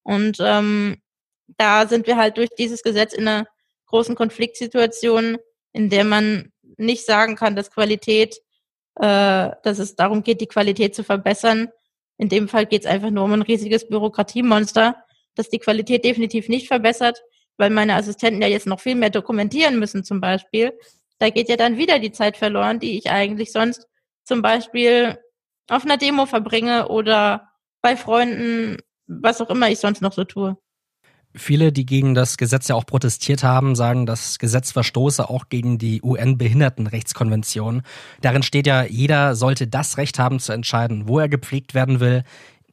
Und 0.02 0.38
ähm, 0.40 0.98
da 1.58 1.88
sind 1.88 2.08
wir 2.08 2.18
halt 2.18 2.38
durch 2.38 2.50
dieses 2.58 2.82
Gesetz 2.82 3.14
in 3.14 3.28
einer 3.28 3.46
großen 3.86 4.16
Konfliktsituation, 4.16 5.38
in 5.72 5.90
der 5.92 6.04
man 6.04 6.52
nicht 6.78 7.06
sagen 7.06 7.36
kann, 7.36 7.56
dass 7.56 7.70
Qualität, 7.70 8.38
äh, 8.96 9.52
dass 9.62 9.78
es 9.78 9.96
darum 9.96 10.24
geht, 10.24 10.42
die 10.42 10.48
Qualität 10.48 10.96
zu 10.96 11.04
verbessern. 11.04 11.70
In 12.18 12.30
dem 12.30 12.48
Fall 12.48 12.66
geht 12.66 12.82
es 12.82 12.88
einfach 12.88 13.12
nur 13.12 13.26
um 13.26 13.34
ein 13.34 13.44
riesiges 13.44 13.88
Bürokratiemonster, 13.88 14.96
das 15.36 15.50
die 15.50 15.60
Qualität 15.60 16.04
definitiv 16.04 16.50
nicht 16.50 16.68
verbessert, 16.68 17.22
weil 17.58 17.70
meine 17.70 17.94
Assistenten 17.94 18.42
ja 18.42 18.48
jetzt 18.48 18.66
noch 18.66 18.80
viel 18.80 18.96
mehr 18.96 19.12
dokumentieren 19.12 19.78
müssen 19.78 20.04
zum 20.04 20.22
Beispiel. 20.22 20.74
Da 21.20 21.30
geht 21.30 21.50
ja 21.50 21.56
dann 21.56 21.78
wieder 21.78 22.00
die 22.00 22.12
Zeit 22.12 22.36
verloren, 22.36 22.80
die 22.80 22.98
ich 22.98 23.12
eigentlich 23.12 23.52
sonst 23.52 23.88
zum 24.24 24.42
Beispiel 24.42 25.18
auf 25.70 25.84
einer 25.86 25.98
Demo 25.98 26.26
verbringe 26.26 26.90
oder 26.90 27.50
bei 27.82 27.96
Freunden, 27.96 28.78
was 29.08 29.42
auch 29.42 29.50
immer 29.50 29.70
ich 29.70 29.80
sonst 29.80 30.02
noch 30.02 30.14
so 30.14 30.24
tue. 30.24 30.58
Viele, 31.34 31.72
die 31.72 31.86
gegen 31.86 32.14
das 32.14 32.36
Gesetz 32.36 32.68
ja 32.68 32.76
auch 32.76 32.86
protestiert 32.86 33.42
haben, 33.42 33.74
sagen, 33.76 34.06
das 34.06 34.38
Gesetz 34.38 34.74
verstoße 34.74 35.30
auch 35.30 35.48
gegen 35.48 35.78
die 35.78 36.02
UN-Behindertenrechtskonvention. 36.04 37.84
Darin 38.20 38.44
steht 38.44 38.68
ja, 38.68 38.84
jeder 38.84 39.36
sollte 39.36 39.66
das 39.66 39.98
Recht 39.98 40.20
haben 40.20 40.40
zu 40.40 40.52
entscheiden, 40.52 41.08
wo 41.08 41.20
er 41.20 41.30
gepflegt 41.30 41.74
werden 41.74 42.02
will, 42.02 42.24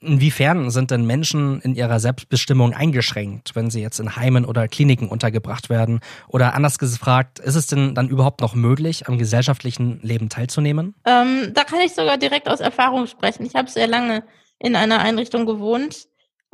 Inwiefern 0.00 0.70
sind 0.70 0.90
denn 0.90 1.06
Menschen 1.06 1.60
in 1.60 1.74
ihrer 1.74 1.98
Selbstbestimmung 1.98 2.72
eingeschränkt, 2.72 3.54
wenn 3.54 3.70
sie 3.70 3.80
jetzt 3.80 3.98
in 3.98 4.16
Heimen 4.16 4.44
oder 4.44 4.68
Kliniken 4.68 5.08
untergebracht 5.08 5.70
werden? 5.70 6.00
Oder 6.28 6.54
anders 6.54 6.78
gefragt, 6.78 7.38
ist 7.38 7.56
es 7.56 7.66
denn 7.66 7.94
dann 7.94 8.08
überhaupt 8.08 8.40
noch 8.40 8.54
möglich, 8.54 9.08
am 9.08 9.18
gesellschaftlichen 9.18 10.00
Leben 10.02 10.28
teilzunehmen? 10.28 10.94
Ähm, 11.04 11.52
da 11.54 11.64
kann 11.64 11.80
ich 11.80 11.94
sogar 11.94 12.16
direkt 12.16 12.48
aus 12.48 12.60
Erfahrung 12.60 13.06
sprechen. 13.06 13.44
Ich 13.44 13.54
habe 13.54 13.70
sehr 13.70 13.86
lange 13.86 14.24
in 14.58 14.76
einer 14.76 15.00
Einrichtung 15.00 15.46
gewohnt. 15.46 16.06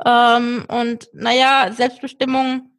Ähm, 0.03 0.65
und 0.67 1.09
naja, 1.13 1.71
Selbstbestimmung 1.71 2.71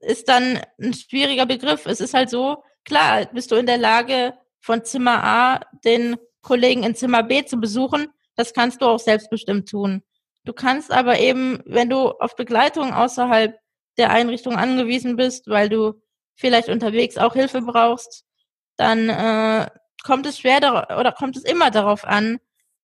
ist 0.00 0.28
dann 0.28 0.60
ein 0.80 0.94
schwieriger 0.94 1.46
Begriff. 1.46 1.86
Es 1.86 2.00
ist 2.00 2.14
halt 2.14 2.30
so, 2.30 2.62
klar, 2.84 3.26
bist 3.32 3.50
du 3.50 3.56
in 3.56 3.66
der 3.66 3.78
Lage, 3.78 4.34
von 4.60 4.82
Zimmer 4.82 5.22
A 5.22 5.60
den 5.84 6.16
Kollegen 6.40 6.84
in 6.84 6.94
Zimmer 6.94 7.22
B 7.22 7.44
zu 7.44 7.58
besuchen 7.58 8.08
das 8.36 8.52
kannst 8.52 8.82
du 8.82 8.86
auch 8.86 8.98
selbstbestimmt 8.98 9.68
tun. 9.68 10.02
Du 10.44 10.52
kannst 10.52 10.92
aber 10.92 11.18
eben, 11.18 11.60
wenn 11.64 11.88
du 11.88 12.10
auf 12.10 12.36
Begleitung 12.36 12.92
außerhalb 12.92 13.56
der 13.96 14.10
Einrichtung 14.10 14.56
angewiesen 14.56 15.16
bist, 15.16 15.48
weil 15.48 15.68
du 15.68 15.94
vielleicht 16.34 16.68
unterwegs 16.68 17.16
auch 17.16 17.34
Hilfe 17.34 17.62
brauchst, 17.62 18.24
dann 18.76 19.08
äh, 19.08 19.68
kommt 20.04 20.26
es 20.26 20.38
schwer 20.38 20.58
oder 20.98 21.12
kommt 21.12 21.36
es 21.36 21.44
immer 21.44 21.70
darauf 21.70 22.04
an, 22.04 22.38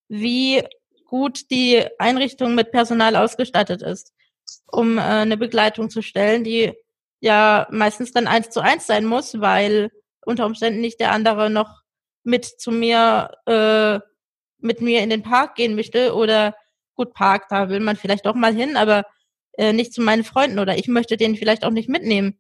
wie 0.09 0.63
gut 1.05 1.51
die 1.51 1.85
Einrichtung 1.99 2.55
mit 2.55 2.71
Personal 2.71 3.17
ausgestattet 3.17 3.83
ist. 3.83 4.13
um 4.67 4.99
äh, 4.99 5.03
eine 5.03 5.37
Begleitung 5.37 5.91
zu 5.91 6.03
stellen, 6.03 6.45
die 6.45 6.73
ja 7.21 7.67
meistens 7.71 8.13
dann 8.13 8.27
eins 8.27 8.51
zu 8.51 8.61
eins 8.61 8.87
sein 8.87 9.05
muss, 9.05 9.41
weil 9.41 9.91
unter 10.25 10.47
Umständen 10.47 10.81
nicht 10.81 11.01
der 11.01 11.13
andere 11.13 11.51
noch 11.51 11.83
mit 12.25 12.45
zu 12.45 12.71
mir, 12.71 13.31
äh, 13.47 14.01
mit 14.63 14.81
mir 14.81 15.03
in 15.03 15.11
den 15.11 15.23
Park 15.23 15.55
gehen 15.57 15.75
möchte 15.75 16.15
oder 16.15 16.55
gut, 16.95 17.15
Park, 17.15 17.49
da 17.49 17.69
will 17.69 17.81
man 17.81 17.97
vielleicht 17.97 18.27
doch 18.27 18.35
mal 18.35 18.55
hin, 18.55 18.77
aber 18.77 19.05
äh, 19.57 19.73
nicht 19.73 19.93
zu 19.93 20.03
meinen 20.03 20.25
Freunden 20.25 20.59
oder 20.59 20.77
ich 20.79 20.89
möchte 20.89 21.17
den 21.17 21.37
vielleicht 21.37 21.65
auch 21.65 21.71
nicht 21.71 21.89
mitnehmen. 21.89 22.39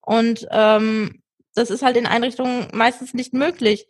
Und 0.00 0.46
ähm, 0.50 1.22
das 1.54 1.70
ist 1.70 1.82
halt 1.82 1.96
in 1.96 2.06
Einrichtungen 2.06 2.68
meistens 2.72 3.14
nicht 3.14 3.32
möglich. 3.34 3.86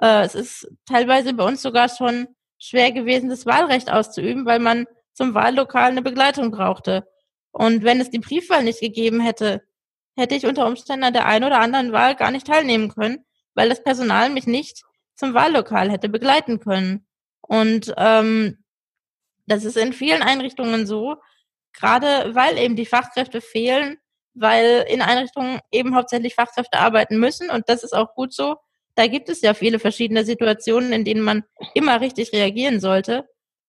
Äh, 0.00 0.24
es 0.24 0.34
ist 0.34 0.68
teilweise 0.86 1.34
bei 1.34 1.44
uns 1.44 1.62
sogar 1.62 1.88
schon 1.88 2.28
schwer 2.58 2.92
gewesen, 2.92 3.28
das 3.28 3.46
Wahlrecht 3.46 3.90
auszuüben, 3.90 4.46
weil 4.46 4.60
man 4.60 4.86
zum 5.12 5.34
Wahllokal 5.34 5.90
eine 5.90 6.02
Begleitung 6.02 6.50
brauchte. 6.50 7.06
Und 7.50 7.84
wenn 7.84 8.00
es 8.00 8.10
die 8.10 8.18
Briefwahl 8.18 8.64
nicht 8.64 8.80
gegeben 8.80 9.20
hätte, 9.20 9.62
hätte 10.16 10.34
ich 10.34 10.46
unter 10.46 10.66
Umständen 10.66 11.04
an 11.04 11.12
der 11.12 11.26
einen 11.26 11.44
oder 11.44 11.60
anderen 11.60 11.92
Wahl 11.92 12.14
gar 12.14 12.30
nicht 12.30 12.46
teilnehmen 12.46 12.88
können, 12.88 13.24
weil 13.54 13.68
das 13.68 13.82
Personal 13.82 14.30
mich 14.30 14.46
nicht 14.46 14.82
zum 15.16 15.34
Wahllokal 15.34 15.90
hätte 15.90 16.08
begleiten 16.08 16.60
können. 16.60 17.06
Und 17.42 17.92
ähm, 17.96 18.64
das 19.46 19.64
ist 19.64 19.76
in 19.76 19.92
vielen 19.92 20.22
Einrichtungen 20.22 20.86
so, 20.86 21.16
gerade 21.72 22.34
weil 22.34 22.58
eben 22.58 22.76
die 22.76 22.86
Fachkräfte 22.86 23.40
fehlen, 23.40 23.98
weil 24.34 24.86
in 24.88 25.02
Einrichtungen 25.02 25.60
eben 25.70 25.94
hauptsächlich 25.94 26.34
Fachkräfte 26.34 26.78
arbeiten 26.78 27.18
müssen 27.18 27.50
und 27.50 27.68
das 27.68 27.84
ist 27.84 27.92
auch 27.92 28.14
gut 28.14 28.32
so. 28.32 28.56
Da 28.94 29.06
gibt 29.06 29.28
es 29.28 29.40
ja 29.40 29.54
viele 29.54 29.78
verschiedene 29.78 30.24
Situationen, 30.24 30.92
in 30.92 31.04
denen 31.04 31.22
man 31.22 31.44
immer 31.74 32.00
richtig 32.00 32.32
reagieren 32.32 32.80
sollte, 32.80 33.26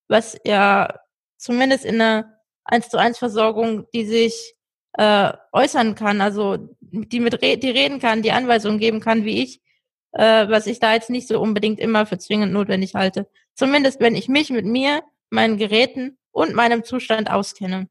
was 0.07 0.37
ja 0.45 0.99
zumindest 1.37 1.85
in 1.85 2.01
einer 2.01 2.39
1 2.65 2.89
zu 2.89 2.97
1 2.97 3.17
Versorgung, 3.17 3.87
die 3.93 4.05
sich 4.05 4.55
äh, 4.93 5.33
äußern 5.51 5.95
kann, 5.95 6.21
also 6.21 6.69
die 6.81 7.19
mit 7.19 7.41
re 7.41 7.57
die 7.57 7.69
reden 7.71 7.99
kann, 7.99 8.21
die 8.21 8.31
Anweisungen 8.31 8.79
geben 8.79 8.99
kann, 8.99 9.25
wie 9.25 9.43
ich, 9.43 9.61
äh, 10.13 10.47
was 10.47 10.67
ich 10.67 10.79
da 10.79 10.93
jetzt 10.93 11.09
nicht 11.09 11.27
so 11.27 11.41
unbedingt 11.41 11.79
immer 11.79 12.05
für 12.05 12.17
zwingend 12.17 12.53
notwendig 12.53 12.95
halte. 12.95 13.27
Zumindest 13.55 13.99
wenn 13.99 14.15
ich 14.15 14.27
mich 14.27 14.49
mit 14.49 14.65
mir, 14.65 15.03
meinen 15.29 15.57
Geräten 15.57 16.17
und 16.31 16.53
meinem 16.53 16.83
Zustand 16.83 17.29
auskenne. 17.29 17.87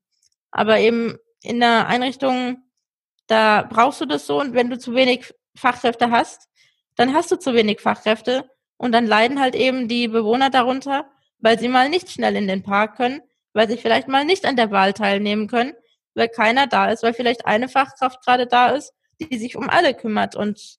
Aber 0.50 0.78
eben 0.78 1.16
in 1.42 1.60
der 1.60 1.86
Einrichtung, 1.88 2.62
da 3.26 3.62
brauchst 3.62 4.00
du 4.00 4.06
das 4.06 4.26
so 4.26 4.40
und 4.40 4.54
wenn 4.54 4.70
du 4.70 4.78
zu 4.78 4.94
wenig 4.94 5.32
Fachkräfte 5.56 6.10
hast, 6.10 6.48
dann 6.96 7.14
hast 7.14 7.30
du 7.30 7.36
zu 7.36 7.54
wenig 7.54 7.80
Fachkräfte 7.80 8.48
und 8.76 8.92
dann 8.92 9.06
leiden 9.06 9.40
halt 9.40 9.54
eben 9.54 9.88
die 9.88 10.08
Bewohner 10.08 10.50
darunter, 10.50 11.10
weil 11.38 11.58
sie 11.58 11.68
mal 11.68 11.88
nicht 11.88 12.10
schnell 12.10 12.36
in 12.36 12.48
den 12.48 12.62
Park 12.62 12.96
können, 12.96 13.20
weil 13.52 13.68
sie 13.68 13.76
vielleicht 13.76 14.08
mal 14.08 14.24
nicht 14.24 14.44
an 14.44 14.56
der 14.56 14.70
Wahl 14.70 14.92
teilnehmen 14.92 15.48
können, 15.48 15.72
weil 16.14 16.28
keiner 16.28 16.66
da 16.66 16.90
ist, 16.90 17.02
weil 17.02 17.14
vielleicht 17.14 17.46
eine 17.46 17.68
Fachkraft 17.68 18.24
gerade 18.24 18.46
da 18.46 18.68
ist, 18.70 18.92
die 19.20 19.38
sich 19.38 19.56
um 19.56 19.68
alle 19.70 19.94
kümmert 19.94 20.36
und 20.36 20.78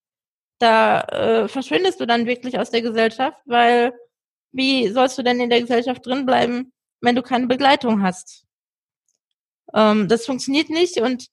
da 0.59 1.01
äh, 1.01 1.47
verschwindest 1.47 1.99
du 1.99 2.05
dann 2.05 2.25
wirklich 2.25 2.59
aus 2.59 2.71
der 2.71 2.81
Gesellschaft, 2.81 3.37
weil 3.45 3.93
wie 4.53 4.87
sollst 4.89 5.17
du 5.17 5.23
denn 5.23 5.41
in 5.41 5.49
der 5.49 5.61
Gesellschaft 5.61 6.05
drin 6.05 6.25
bleiben, 6.25 6.71
wenn 7.01 7.15
du 7.15 7.21
keine 7.21 7.47
Begleitung 7.47 8.01
hast? 8.01 8.45
Ähm, 9.73 10.07
das 10.07 10.25
funktioniert 10.25 10.69
nicht 10.69 10.97
und 11.01 11.27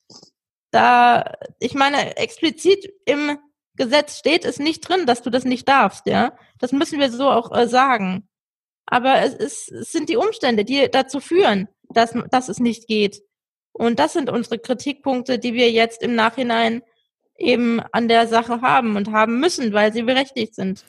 da, 0.72 1.34
ich 1.58 1.74
meine, 1.74 2.16
explizit 2.16 2.92
im 3.04 3.38
Gesetz 3.76 4.18
steht 4.18 4.44
es 4.44 4.58
nicht 4.58 4.80
drin, 4.80 5.06
dass 5.06 5.22
du 5.22 5.30
das 5.30 5.44
nicht 5.44 5.68
darfst, 5.68 6.06
ja. 6.06 6.36
Das 6.58 6.72
müssen 6.72 6.98
wir 6.98 7.10
so 7.10 7.28
auch 7.30 7.54
äh, 7.56 7.66
sagen. 7.66 8.28
Aber 8.86 9.20
es, 9.20 9.34
ist, 9.34 9.72
es 9.72 9.92
sind 9.92 10.08
die 10.08 10.16
Umstände, 10.16 10.64
die 10.64 10.88
dazu 10.90 11.20
führen, 11.20 11.68
dass, 11.88 12.14
dass 12.30 12.48
es 12.48 12.58
nicht 12.58 12.88
geht. 12.88 13.22
Und 13.72 13.98
das 13.98 14.12
sind 14.12 14.30
unsere 14.30 14.58
Kritikpunkte, 14.58 15.38
die 15.38 15.54
wir 15.54 15.70
jetzt 15.70 16.02
im 16.02 16.14
Nachhinein 16.14 16.82
eben 17.36 17.80
an 17.92 18.08
der 18.08 18.26
Sache 18.26 18.60
haben 18.60 18.96
und 18.96 19.12
haben 19.12 19.40
müssen, 19.40 19.72
weil 19.72 19.92
sie 19.92 20.02
berechtigt 20.02 20.54
sind 20.54 20.84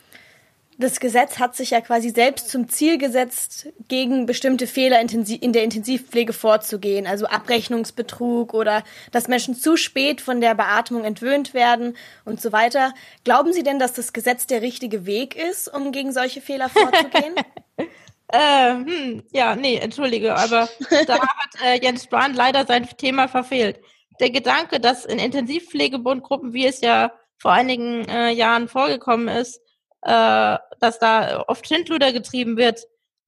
das 0.82 1.00
Gesetz 1.00 1.40
hat 1.40 1.56
sich 1.56 1.72
ja 1.72 1.82
quasi 1.82 2.10
selbst 2.10 2.50
zum 2.50 2.68
Ziel 2.68 2.98
gesetzt, 2.98 3.68
gegen 3.88 4.26
bestimmte 4.26 4.68
Fehler 4.68 5.00
in 5.00 5.54
der 5.54 5.64
Intensivpflege 5.64 6.34
vorzugehen, 6.34 7.08
also 7.08 7.26
Abrechnungsbetrug 7.26 8.54
oder 8.54 8.84
dass 9.12 9.28
Menschen 9.28 9.56
zu 9.56 9.78
spät 9.78 10.20
von 10.22 10.42
der 10.42 10.56
Beatmung 10.56 11.04
entwöhnt 11.04 11.54
werden 11.54 11.96
und 12.26 12.42
so 12.42 12.52
weiter. 12.52 12.94
Glauben 13.24 13.54
Sie 13.54 13.64
denn, 13.64 13.80
dass 13.80 13.94
das 13.94 14.14
Gesetz 14.14 14.48
der 14.48 14.62
richtige 14.62 15.06
Weg 15.06 15.36
ist, 15.36 15.74
um 15.74 15.92
gegen 15.92 16.12
solche 16.12 16.42
Fehler 16.42 16.70
vorzugehen? 16.70 17.36
äh, 18.28 18.72
hm, 18.74 19.24
ja, 19.32 19.56
nee, 19.56 19.78
entschuldige, 19.78 20.36
aber 20.36 20.68
da 21.08 21.14
hat 21.22 21.62
äh, 21.64 21.80
Jens 21.82 22.04
Spahn 22.04 22.34
leider 22.34 22.66
sein 22.66 22.88
Thema 22.98 23.28
verfehlt. 23.28 23.80
Der 24.20 24.30
Gedanke, 24.30 24.80
dass 24.80 25.06
in 25.06 25.20
Intensivpflegebundgruppen, 25.20 26.54
wie 26.54 26.66
es 26.66 26.82
ja 26.82 27.12
vor 27.38 27.52
einigen 27.52 28.08
äh, 28.08 28.32
Jahren 28.32 28.68
vorgekommen 28.68 29.28
ist, 29.28 29.62
äh, 30.04 30.58
dass 30.82 31.00
da 31.00 31.44
oft 31.48 31.66
Schindluder 31.68 32.12
getrieben 32.12 32.58
wird, 32.58 32.88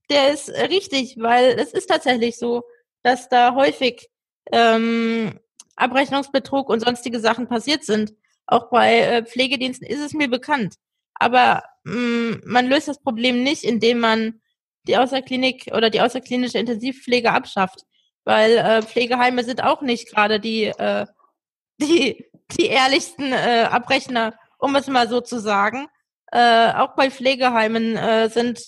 der 0.10 0.34
ist 0.34 0.50
richtig, 0.50 1.16
weil 1.18 1.58
es 1.60 1.72
ist 1.72 1.88
tatsächlich 1.88 2.38
so, 2.38 2.64
dass 3.04 3.30
da 3.30 3.56
häufig 3.56 4.10
ähm, 4.52 5.40
Abrechnungsbetrug 5.76 6.70
und 6.70 6.82
sonstige 6.82 7.20
Sachen 7.20 7.48
passiert 7.48 7.84
sind. 7.84 8.14
Auch 8.48 8.70
bei 8.70 9.00
äh, 9.00 9.26
Pflegediensten 9.26 9.88
ist 9.88 10.02
es 10.02 10.14
mir 10.14 10.30
bekannt. 10.30 10.76
Aber 11.14 11.64
mh, 11.84 11.96
mm, 11.96 12.42
man 12.46 12.68
löst 12.68 12.88
das 12.88 13.02
Problem 13.02 13.44
nicht, 13.44 13.64
indem 13.64 14.00
man 14.00 14.42
die 14.88 14.98
Außerklinik 14.98 15.72
oder 15.74 15.90
die 15.90 16.02
außerklinische 16.02 16.58
Intensivpflege 16.58 17.32
abschafft. 17.32 17.84
Weil 18.26 18.58
äh, 18.58 18.82
Pflegeheime 18.82 19.44
sind 19.44 19.64
auch 19.64 19.82
nicht 19.82 20.10
gerade 20.10 20.40
die, 20.40 20.66
äh, 20.66 21.06
die, 21.82 22.26
die 22.58 22.66
ehrlichsten 22.66 23.32
äh, 23.32 23.68
Abrechner, 23.70 24.34
um 24.58 24.76
es 24.76 24.88
mal 24.88 25.08
so 25.08 25.22
zu 25.22 25.40
sagen 25.40 25.88
äh, 26.34 26.74
auch 26.74 26.96
bei 26.96 27.12
Pflegeheimen 27.12 27.96
äh, 27.96 28.28
sind 28.28 28.60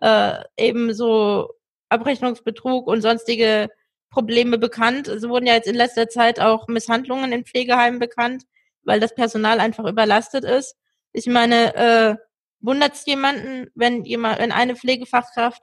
äh, 0.00 0.42
eben 0.56 0.94
so 0.94 1.50
Abrechnungsbetrug 1.90 2.86
und 2.86 3.02
sonstige 3.02 3.68
Probleme 4.08 4.56
bekannt. 4.56 5.08
Es 5.08 5.28
wurden 5.28 5.46
ja 5.46 5.52
jetzt 5.52 5.68
in 5.68 5.74
letzter 5.74 6.08
Zeit 6.08 6.40
auch 6.40 6.66
Misshandlungen 6.66 7.30
in 7.32 7.44
Pflegeheimen 7.44 8.00
bekannt, 8.00 8.44
weil 8.84 9.00
das 9.00 9.14
Personal 9.14 9.60
einfach 9.60 9.84
überlastet 9.84 10.44
ist. 10.44 10.76
Ich 11.12 11.26
meine, 11.26 11.74
äh, 11.74 12.16
wundert 12.60 12.94
es 12.94 13.04
jemanden, 13.04 13.70
wenn 13.74 14.04
jemand, 14.04 14.38
wenn 14.38 14.50
eine 14.50 14.74
Pflegefachkraft 14.74 15.62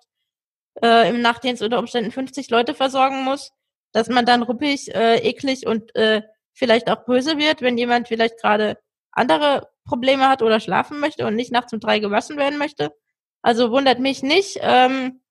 äh, 0.84 1.10
im 1.10 1.21
Nachtdienst 1.21 1.63
unter 1.63 1.80
Umständen 1.80 2.12
50 2.12 2.51
Leute 2.51 2.75
versorgen 2.75 3.23
muss, 3.23 3.51
dass 3.93 4.10
man 4.10 4.27
dann 4.27 4.43
ruppig, 4.43 4.93
äh, 4.93 5.17
eklig 5.27 5.65
und 5.65 5.95
äh, 5.95 6.21
vielleicht 6.54 6.88
auch 6.91 7.04
böse 7.06 7.39
wird, 7.39 7.63
wenn 7.63 7.80
jemand 7.80 8.10
vielleicht 8.10 8.39
gerade 8.39 8.77
andere 9.12 9.71
Probleme 9.86 10.28
hat 10.28 10.41
oder 10.41 10.60
schlafen 10.60 11.00
möchte 11.00 11.26
und 11.26 11.36
nicht 11.36 11.52
nachts 11.52 11.74
um 11.74 11.80
drei 11.80 12.00
gewaschen 12.00 12.38
werden 12.38 12.58
möchte. 12.58 12.94
Also 13.41 13.72
wundert 13.72 14.00
mich 14.00 14.24
nicht. 14.24 14.60
Ähm, 14.62 15.22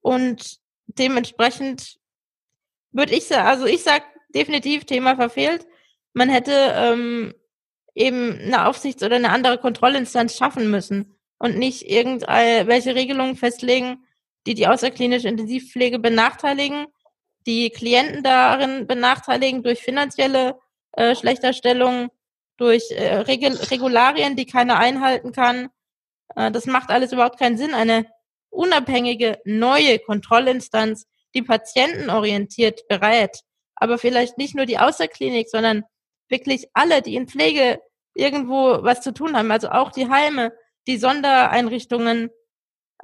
und 0.00 0.58
dementsprechend 0.86 1.96
würde 2.92 3.14
ich 3.14 3.26
sagen, 3.26 3.46
also 3.46 3.66
ich 3.66 3.82
sag 3.82 4.04
definitiv 4.34 4.84
Thema 4.84 5.16
verfehlt. 5.16 5.66
Man 6.12 6.28
hätte 6.28 6.52
ähm, 6.52 7.34
eben 7.94 8.38
eine 8.38 8.66
Aufsichts- 8.66 9.02
oder 9.02 9.16
eine 9.16 9.30
andere 9.30 9.58
Kontrollinstanz 9.58 10.36
schaffen 10.36 10.70
müssen 10.70 11.16
und 11.38 11.58
nicht 11.58 11.90
irgendwelche 11.90 12.94
Regelungen 12.94 13.36
festlegen, 13.36 14.06
die 14.46 14.54
die 14.54 14.66
außerklinische 14.66 15.28
Intensivpflege 15.28 15.98
benachteiligen, 15.98 16.86
die 17.46 17.70
Klienten 17.70 18.22
darin 18.22 18.86
benachteiligen 18.86 19.62
durch 19.62 19.80
finanzielle 19.80 20.58
äh, 20.92 21.14
Schlechterstellungen 21.14 22.10
durch 22.56 22.90
äh, 22.90 23.16
Regul 23.16 23.56
Regularien, 23.70 24.36
die 24.36 24.46
keiner 24.46 24.78
einhalten 24.78 25.32
kann. 25.32 25.68
Äh, 26.34 26.50
das 26.50 26.66
macht 26.66 26.90
alles 26.90 27.12
überhaupt 27.12 27.38
keinen 27.38 27.58
Sinn. 27.58 27.74
Eine 27.74 28.06
unabhängige, 28.50 29.38
neue 29.44 29.98
Kontrollinstanz, 29.98 31.06
die 31.34 31.42
patientenorientiert 31.42 32.88
berät, 32.88 33.42
aber 33.74 33.98
vielleicht 33.98 34.38
nicht 34.38 34.54
nur 34.54 34.66
die 34.66 34.78
Außerklinik, 34.78 35.48
sondern 35.50 35.84
wirklich 36.28 36.68
alle, 36.72 37.02
die 37.02 37.14
in 37.14 37.28
Pflege 37.28 37.80
irgendwo 38.14 38.82
was 38.82 39.02
zu 39.02 39.12
tun 39.12 39.36
haben, 39.36 39.50
also 39.50 39.68
auch 39.68 39.92
die 39.92 40.08
Heime, 40.08 40.52
die 40.86 40.96
Sondereinrichtungen, 40.96 42.30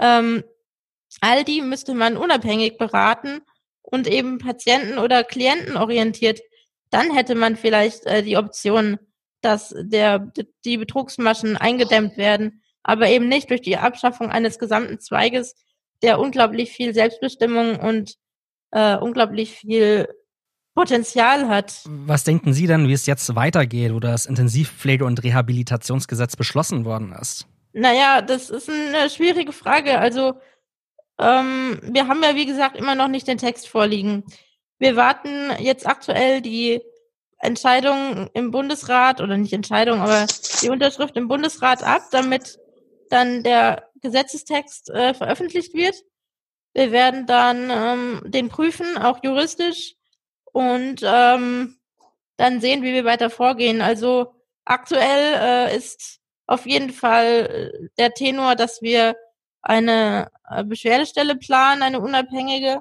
ähm, 0.01 0.45
all 1.21 1.45
die 1.45 1.61
müsste 1.61 1.95
man 1.95 2.17
unabhängig 2.17 2.79
beraten 2.79 3.43
und 3.83 4.07
eben 4.07 4.38
patienten- 4.38 4.99
oder 4.99 5.25
klientenorientiert. 5.25 6.41
Dann 6.91 7.15
hätte 7.15 7.35
man 7.35 7.57
vielleicht 7.57 8.07
äh, 8.07 8.23
die 8.23 8.37
Option, 8.37 8.99
dass 9.42 9.74
der, 9.76 10.33
die 10.64 10.76
Betrugsmaschen 10.76 11.57
eingedämmt 11.57 12.16
werden, 12.16 12.62
aber 12.83 13.09
eben 13.09 13.28
nicht 13.28 13.50
durch 13.50 13.61
die 13.61 13.76
Abschaffung 13.76 14.31
eines 14.31 14.59
gesamten 14.59 14.98
Zweiges, 14.98 15.55
der 16.02 16.18
unglaublich 16.18 16.72
viel 16.72 16.94
Selbstbestimmung 16.94 17.78
und 17.78 18.16
äh, 18.70 18.96
unglaublich 18.96 19.52
viel 19.52 20.09
Potenzial 20.74 21.48
hat. 21.48 21.83
Was 21.85 22.24
denken 22.24 22.52
Sie 22.52 22.66
denn, 22.66 22.88
wie 22.88 22.94
es 22.94 23.07
jetzt 23.07 23.35
weitergeht, 23.35 23.92
wo 23.92 24.00
das 24.00 24.26
Intensivpflege- 24.26 25.05
und 25.05 25.22
Rehabilitationsgesetz 25.22 26.35
beschlossen 26.37 26.85
worden 26.85 27.14
ist? 27.20 27.46
Naja, 27.72 28.22
das 28.22 28.50
ist 28.50 28.68
eine 28.70 29.11
schwierige 29.11 29.52
Frage. 29.52 29.98
Also 29.98 30.35
ähm, 31.18 31.78
wir 31.83 32.09
haben 32.09 32.22
ja, 32.22 32.35
wie 32.35 32.46
gesagt, 32.46 32.76
immer 32.76 32.94
noch 32.94 33.09
nicht 33.09 33.28
den 33.28 33.38
Text 33.38 33.68
vorliegen. 33.68 34.24
Wir 34.78 34.96
warten 34.96 35.52
jetzt 35.59 35.87
aktuell 35.87 36.40
die 36.40 36.81
Entscheidung 37.42 38.31
im 38.35 38.50
Bundesrat 38.50 39.20
oder 39.20 39.37
nicht 39.37 39.52
Entscheidung, 39.52 40.00
aber 40.00 40.26
die 40.62 40.70
Unterschrift 40.70 41.16
im 41.16 41.28
Bundesrat 41.28 41.83
ab, 41.83 42.02
damit 42.12 42.59
dann 43.11 43.42
der 43.42 43.90
Gesetzestext 44.00 44.90
äh, 44.90 45.12
veröffentlicht 45.12 45.74
wird. 45.74 45.96
Wir 46.72 46.92
werden 46.92 47.26
dann 47.26 47.68
ähm, 47.70 48.22
den 48.24 48.48
prüfen, 48.48 48.96
auch 48.96 49.22
juristisch, 49.22 49.96
und 50.52 51.02
ähm, 51.02 51.78
dann 52.37 52.61
sehen, 52.61 52.83
wie 52.83 52.92
wir 52.92 53.05
weiter 53.05 53.31
vorgehen. 53.31 53.83
Also 53.83 54.35
aktuell 54.64 55.35
äh, 55.70 55.76
ist 55.76 56.20
auf 56.46 56.66
jeden 56.66 56.90
Fall 56.90 57.72
äh, 57.74 57.88
der 57.98 58.12
Tenor, 58.12 58.55
dass 58.55 58.83
wir 58.83 59.16
eine 59.62 60.31
äh, 60.48 60.64
Beschwerdestelle 60.64 61.37
planen, 61.37 61.83
eine 61.83 62.00
unabhängige. 62.00 62.81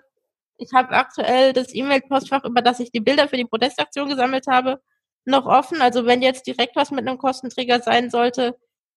Ich 0.62 0.74
habe 0.74 0.92
aktuell 0.92 1.54
das 1.54 1.74
E-Mail-Postfach, 1.74 2.44
über 2.44 2.62
das 2.62 2.80
ich 2.80 2.92
die 2.92 3.00
Bilder 3.00 3.28
für 3.28 3.36
die 3.36 3.46
Protestaktion 3.46 4.08
gesammelt 4.10 4.46
habe, 4.46 4.80
noch 5.26 5.48
offen. 5.48 5.82
Also 5.82 6.06
wenn 6.06 6.22
jetzt 6.22 6.46
direkt 6.46 6.76
was 6.76 6.92
mit 6.92 7.08
einem 7.08 7.18
Kostenträger 7.18 7.82
sein 7.82 8.12
sollte, 8.12 8.56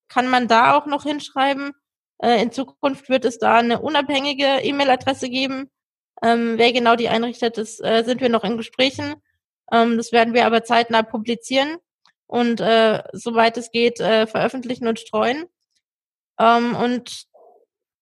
kann 0.09 0.29
man 0.29 0.47
da 0.47 0.77
auch 0.77 0.85
noch 0.85 1.05
hinschreiben. 1.05 1.73
Äh, 2.19 2.43
in 2.43 2.53
Zukunft 2.53 3.09
wird 3.09 3.25
es 3.25 3.39
da 3.39 3.55
eine 3.57 3.81
unabhängige 3.81 4.61
E-Mail-Adresse 4.63 5.31
geben. 5.31 5.71
Ähm, 6.23 6.59
wer 6.59 6.71
genau 6.75 6.97
die 6.97 7.09
einrichtet, 7.09 7.57
das 7.57 7.81
äh, 7.81 8.05
sind 8.05 8.21
wir 8.21 8.29
noch 8.29 8.45
in 8.45 8.59
Gesprächen. 8.59 9.15
Ähm, 9.73 9.97
das 9.97 10.13
werden 10.13 10.35
wir 10.35 10.45
aber 10.45 10.65
zeitnah 10.65 11.03
publizieren 11.03 11.79
und 12.27 12.61
äh, 12.61 13.03
soweit 13.13 13.57
es 13.57 13.71
geht 13.71 14.01
äh, 14.01 14.27
veröffentlichen 14.27 14.87
und 14.87 15.01
streuen. 15.01 15.47
Ähm, 16.39 16.77
und 16.77 17.25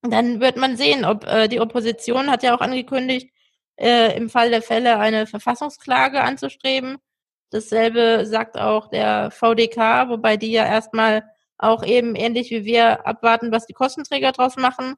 dann 0.02 0.40
wird 0.40 0.56
man 0.56 0.76
sehen, 0.76 1.04
ob 1.04 1.24
äh, 1.26 1.46
die 1.46 1.60
Opposition 1.60 2.28
hat 2.28 2.42
ja 2.42 2.56
auch 2.56 2.60
angekündigt, 2.60 3.31
äh, 3.76 4.16
im 4.16 4.30
Fall 4.30 4.50
der 4.50 4.62
Fälle 4.62 4.98
eine 4.98 5.26
Verfassungsklage 5.26 6.20
anzustreben. 6.22 6.98
Dasselbe 7.50 8.24
sagt 8.26 8.56
auch 8.58 8.88
der 8.88 9.30
VDK, 9.30 10.08
wobei 10.08 10.36
die 10.36 10.52
ja 10.52 10.64
erstmal 10.66 11.24
auch 11.58 11.84
eben 11.84 12.16
ähnlich 12.16 12.50
wie 12.50 12.64
wir 12.64 13.06
abwarten, 13.06 13.52
was 13.52 13.66
die 13.66 13.74
Kostenträger 13.74 14.32
draus 14.32 14.56
machen. 14.56 14.94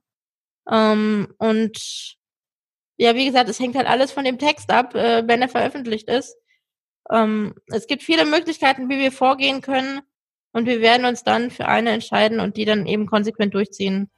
Ähm, 0.70 1.34
und 1.38 2.16
ja, 2.96 3.14
wie 3.14 3.26
gesagt, 3.26 3.48
es 3.48 3.60
hängt 3.60 3.76
halt 3.76 3.88
alles 3.88 4.12
von 4.12 4.24
dem 4.24 4.38
Text 4.38 4.70
ab, 4.70 4.94
äh, 4.94 5.26
wenn 5.26 5.42
er 5.42 5.48
veröffentlicht 5.48 6.08
ist. 6.08 6.36
Ähm, 7.10 7.54
es 7.66 7.86
gibt 7.86 8.02
viele 8.02 8.24
Möglichkeiten, 8.24 8.88
wie 8.88 8.98
wir 8.98 9.12
vorgehen 9.12 9.60
können 9.60 10.00
und 10.52 10.66
wir 10.66 10.80
werden 10.80 11.04
uns 11.06 11.24
dann 11.24 11.50
für 11.50 11.66
eine 11.66 11.90
entscheiden 11.90 12.40
und 12.40 12.56
die 12.56 12.64
dann 12.64 12.86
eben 12.86 13.06
konsequent 13.06 13.54
durchziehen. 13.54 14.10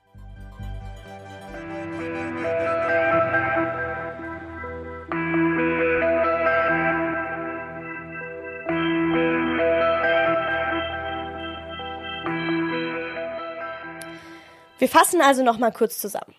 Wir 14.87 14.90
fassen 14.90 15.20
also 15.20 15.42
noch 15.42 15.59
mal 15.59 15.72
kurz 15.72 15.99
zusammen. 15.99 16.37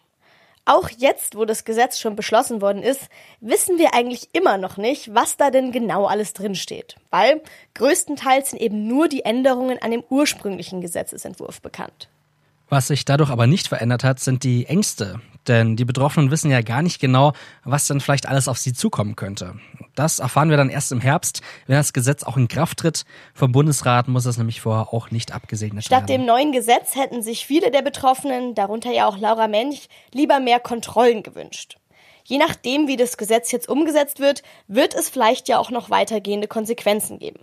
Auch 0.64 0.88
jetzt, 0.90 1.36
wo 1.36 1.44
das 1.44 1.66
Gesetz 1.66 2.00
schon 2.00 2.16
beschlossen 2.16 2.62
worden 2.62 2.82
ist, 2.82 3.10
wissen 3.42 3.78
wir 3.78 3.94
eigentlich 3.94 4.30
immer 4.32 4.58
noch 4.58 4.78
nicht, 4.78 5.14
was 5.14 5.36
da 5.36 5.52
denn 5.52 5.74
genau 5.74 6.06
alles 6.06 6.32
drinsteht. 6.32 6.96
Weil 7.10 7.42
größtenteils 7.74 8.52
sind 8.52 8.62
eben 8.62 8.88
nur 8.88 9.10
die 9.10 9.26
Änderungen 9.26 9.82
an 9.82 9.92
dem 9.92 10.02
ursprünglichen 10.10 10.80
Gesetzesentwurf 10.80 11.62
bekannt. 11.62 12.08
Was 12.70 12.88
sich 12.88 13.06
dadurch 13.06 13.30
aber 13.30 13.48
nicht 13.48 13.68
verändert 13.68 14.04
hat, 14.04 14.20
sind 14.20 14.44
die 14.44 14.66
Ängste. 14.66 15.22
Denn 15.48 15.78
die 15.78 15.86
Betroffenen 15.86 16.32
wissen 16.32 16.52
ja 16.52 16.62
gar 16.62 16.82
nicht 16.82 17.00
genau, 17.00 17.32
was 17.64 17.88
denn 17.88 18.02
vielleicht 18.02 18.28
alles 18.28 18.48
auf 18.48 18.58
sie 18.58 18.74
zukommen 18.74 19.16
könnte. 19.16 19.56
Das 19.96 20.20
erfahren 20.20 20.50
wir 20.50 20.58
dann 20.58 20.70
erst 20.70 20.92
im 20.92 21.00
Herbst, 21.00 21.42
wenn 21.66 21.78
das 21.78 21.94
Gesetz 21.94 22.24
auch 22.24 22.36
in 22.36 22.50
Kraft 22.50 22.80
tritt. 22.80 23.06
Vom 23.34 23.54
Bundesrat 23.54 24.10
muss 24.10 24.26
es 24.26 24.38
nämlich 24.38 24.60
vorher 24.62 24.94
auch 24.94 25.10
nicht 25.10 25.32
abgesegnet 25.32 25.86
Statt 25.86 25.92
werden. 25.92 26.08
Statt 26.08 26.18
dem 26.18 26.26
neuen 26.26 26.52
Gesetz 26.52 26.96
hätten 26.96 27.22
sich 27.22 27.46
viele 27.46 27.72
der 27.72 27.82
Betroffenen, 27.82 28.56
darunter 28.56 28.92
ja 28.92 29.08
auch 29.08 29.18
Laura 29.18 29.48
Mench, 29.48 29.88
lieber 30.14 30.40
mehr 30.40 30.60
Kontrollen 30.60 31.24
gewünscht. 31.24 31.78
Je 32.26 32.38
nachdem, 32.38 32.90
wie 32.90 32.98
das 32.98 33.16
Gesetz 33.16 33.52
jetzt 33.54 33.70
umgesetzt 33.70 34.20
wird, 34.20 34.44
wird 34.68 34.94
es 34.94 35.08
vielleicht 35.08 35.48
ja 35.48 35.60
auch 35.60 35.72
noch 35.72 35.90
weitergehende 35.90 36.50
Konsequenzen 36.50 37.20
geben. 37.20 37.40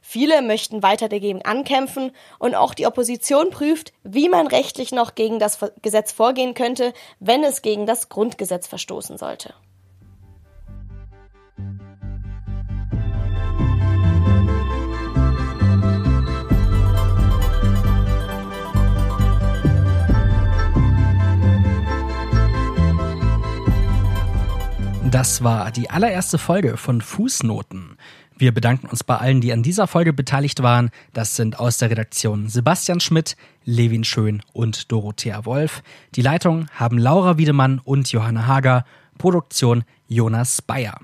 Viele 0.00 0.42
möchten 0.42 0.82
weiter 0.82 1.08
dagegen 1.08 1.44
ankämpfen 1.44 2.12
und 2.38 2.54
auch 2.54 2.74
die 2.74 2.86
Opposition 2.86 3.50
prüft, 3.50 3.92
wie 4.02 4.28
man 4.28 4.46
rechtlich 4.46 4.92
noch 4.92 5.14
gegen 5.14 5.38
das 5.38 5.58
Gesetz 5.82 6.12
vorgehen 6.12 6.54
könnte, 6.54 6.92
wenn 7.18 7.44
es 7.44 7.62
gegen 7.62 7.86
das 7.86 8.08
Grundgesetz 8.08 8.66
verstoßen 8.66 9.18
sollte. 9.18 9.54
Das 25.10 25.42
war 25.42 25.72
die 25.72 25.90
allererste 25.90 26.38
Folge 26.38 26.76
von 26.76 27.00
Fußnoten. 27.00 27.96
Wir 28.40 28.54
bedanken 28.54 28.86
uns 28.86 29.04
bei 29.04 29.18
allen, 29.18 29.42
die 29.42 29.52
an 29.52 29.62
dieser 29.62 29.86
Folge 29.86 30.14
beteiligt 30.14 30.62
waren. 30.62 30.90
Das 31.12 31.36
sind 31.36 31.60
aus 31.60 31.76
der 31.76 31.90
Redaktion 31.90 32.48
Sebastian 32.48 32.98
Schmidt, 32.98 33.36
Levin 33.66 34.02
Schön 34.02 34.42
und 34.54 34.90
Dorothea 34.90 35.44
Wolf. 35.44 35.82
Die 36.14 36.22
Leitung 36.22 36.64
haben 36.72 36.96
Laura 36.96 37.36
Wiedemann 37.36 37.82
und 37.84 38.10
Johanna 38.10 38.46
Hager. 38.46 38.86
Produktion 39.18 39.84
Jonas 40.08 40.62
Bayer. 40.62 40.98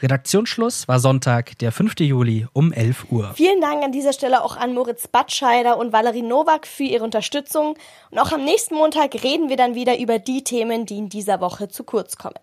Redaktionsschluss 0.00 0.88
war 0.88 1.00
Sonntag, 1.00 1.58
der 1.58 1.70
5. 1.70 2.00
Juli 2.00 2.46
um 2.54 2.72
11 2.72 3.08
Uhr. 3.10 3.34
Vielen 3.34 3.60
Dank 3.60 3.84
an 3.84 3.92
dieser 3.92 4.14
Stelle 4.14 4.42
auch 4.42 4.56
an 4.56 4.72
Moritz 4.72 5.06
Batscheider 5.06 5.76
und 5.76 5.92
Valerie 5.92 6.22
Nowak 6.22 6.66
für 6.66 6.84
ihre 6.84 7.04
Unterstützung. 7.04 7.76
Und 8.10 8.18
auch 8.18 8.32
am 8.32 8.42
nächsten 8.42 8.74
Montag 8.74 9.22
reden 9.22 9.50
wir 9.50 9.58
dann 9.58 9.74
wieder 9.74 9.98
über 9.98 10.18
die 10.18 10.44
Themen, 10.44 10.86
die 10.86 10.96
in 10.96 11.10
dieser 11.10 11.42
Woche 11.42 11.68
zu 11.68 11.84
kurz 11.84 12.16
kommen. 12.16 12.40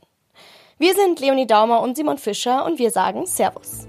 Wir 0.78 0.94
sind 0.94 1.20
Leonie 1.20 1.48
Daumer 1.48 1.82
und 1.82 1.98
Simon 1.98 2.20
Fischer 2.20 2.64
und 2.66 2.78
wir 2.78 2.92
sagen 2.92 3.26
Servus. 3.26 3.88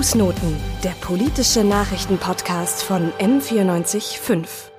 Fußnoten, 0.00 0.56
der 0.82 0.92
politische 1.02 1.62
Nachrichtenpodcast 1.62 2.82
von 2.82 3.12
M945. 3.18 4.69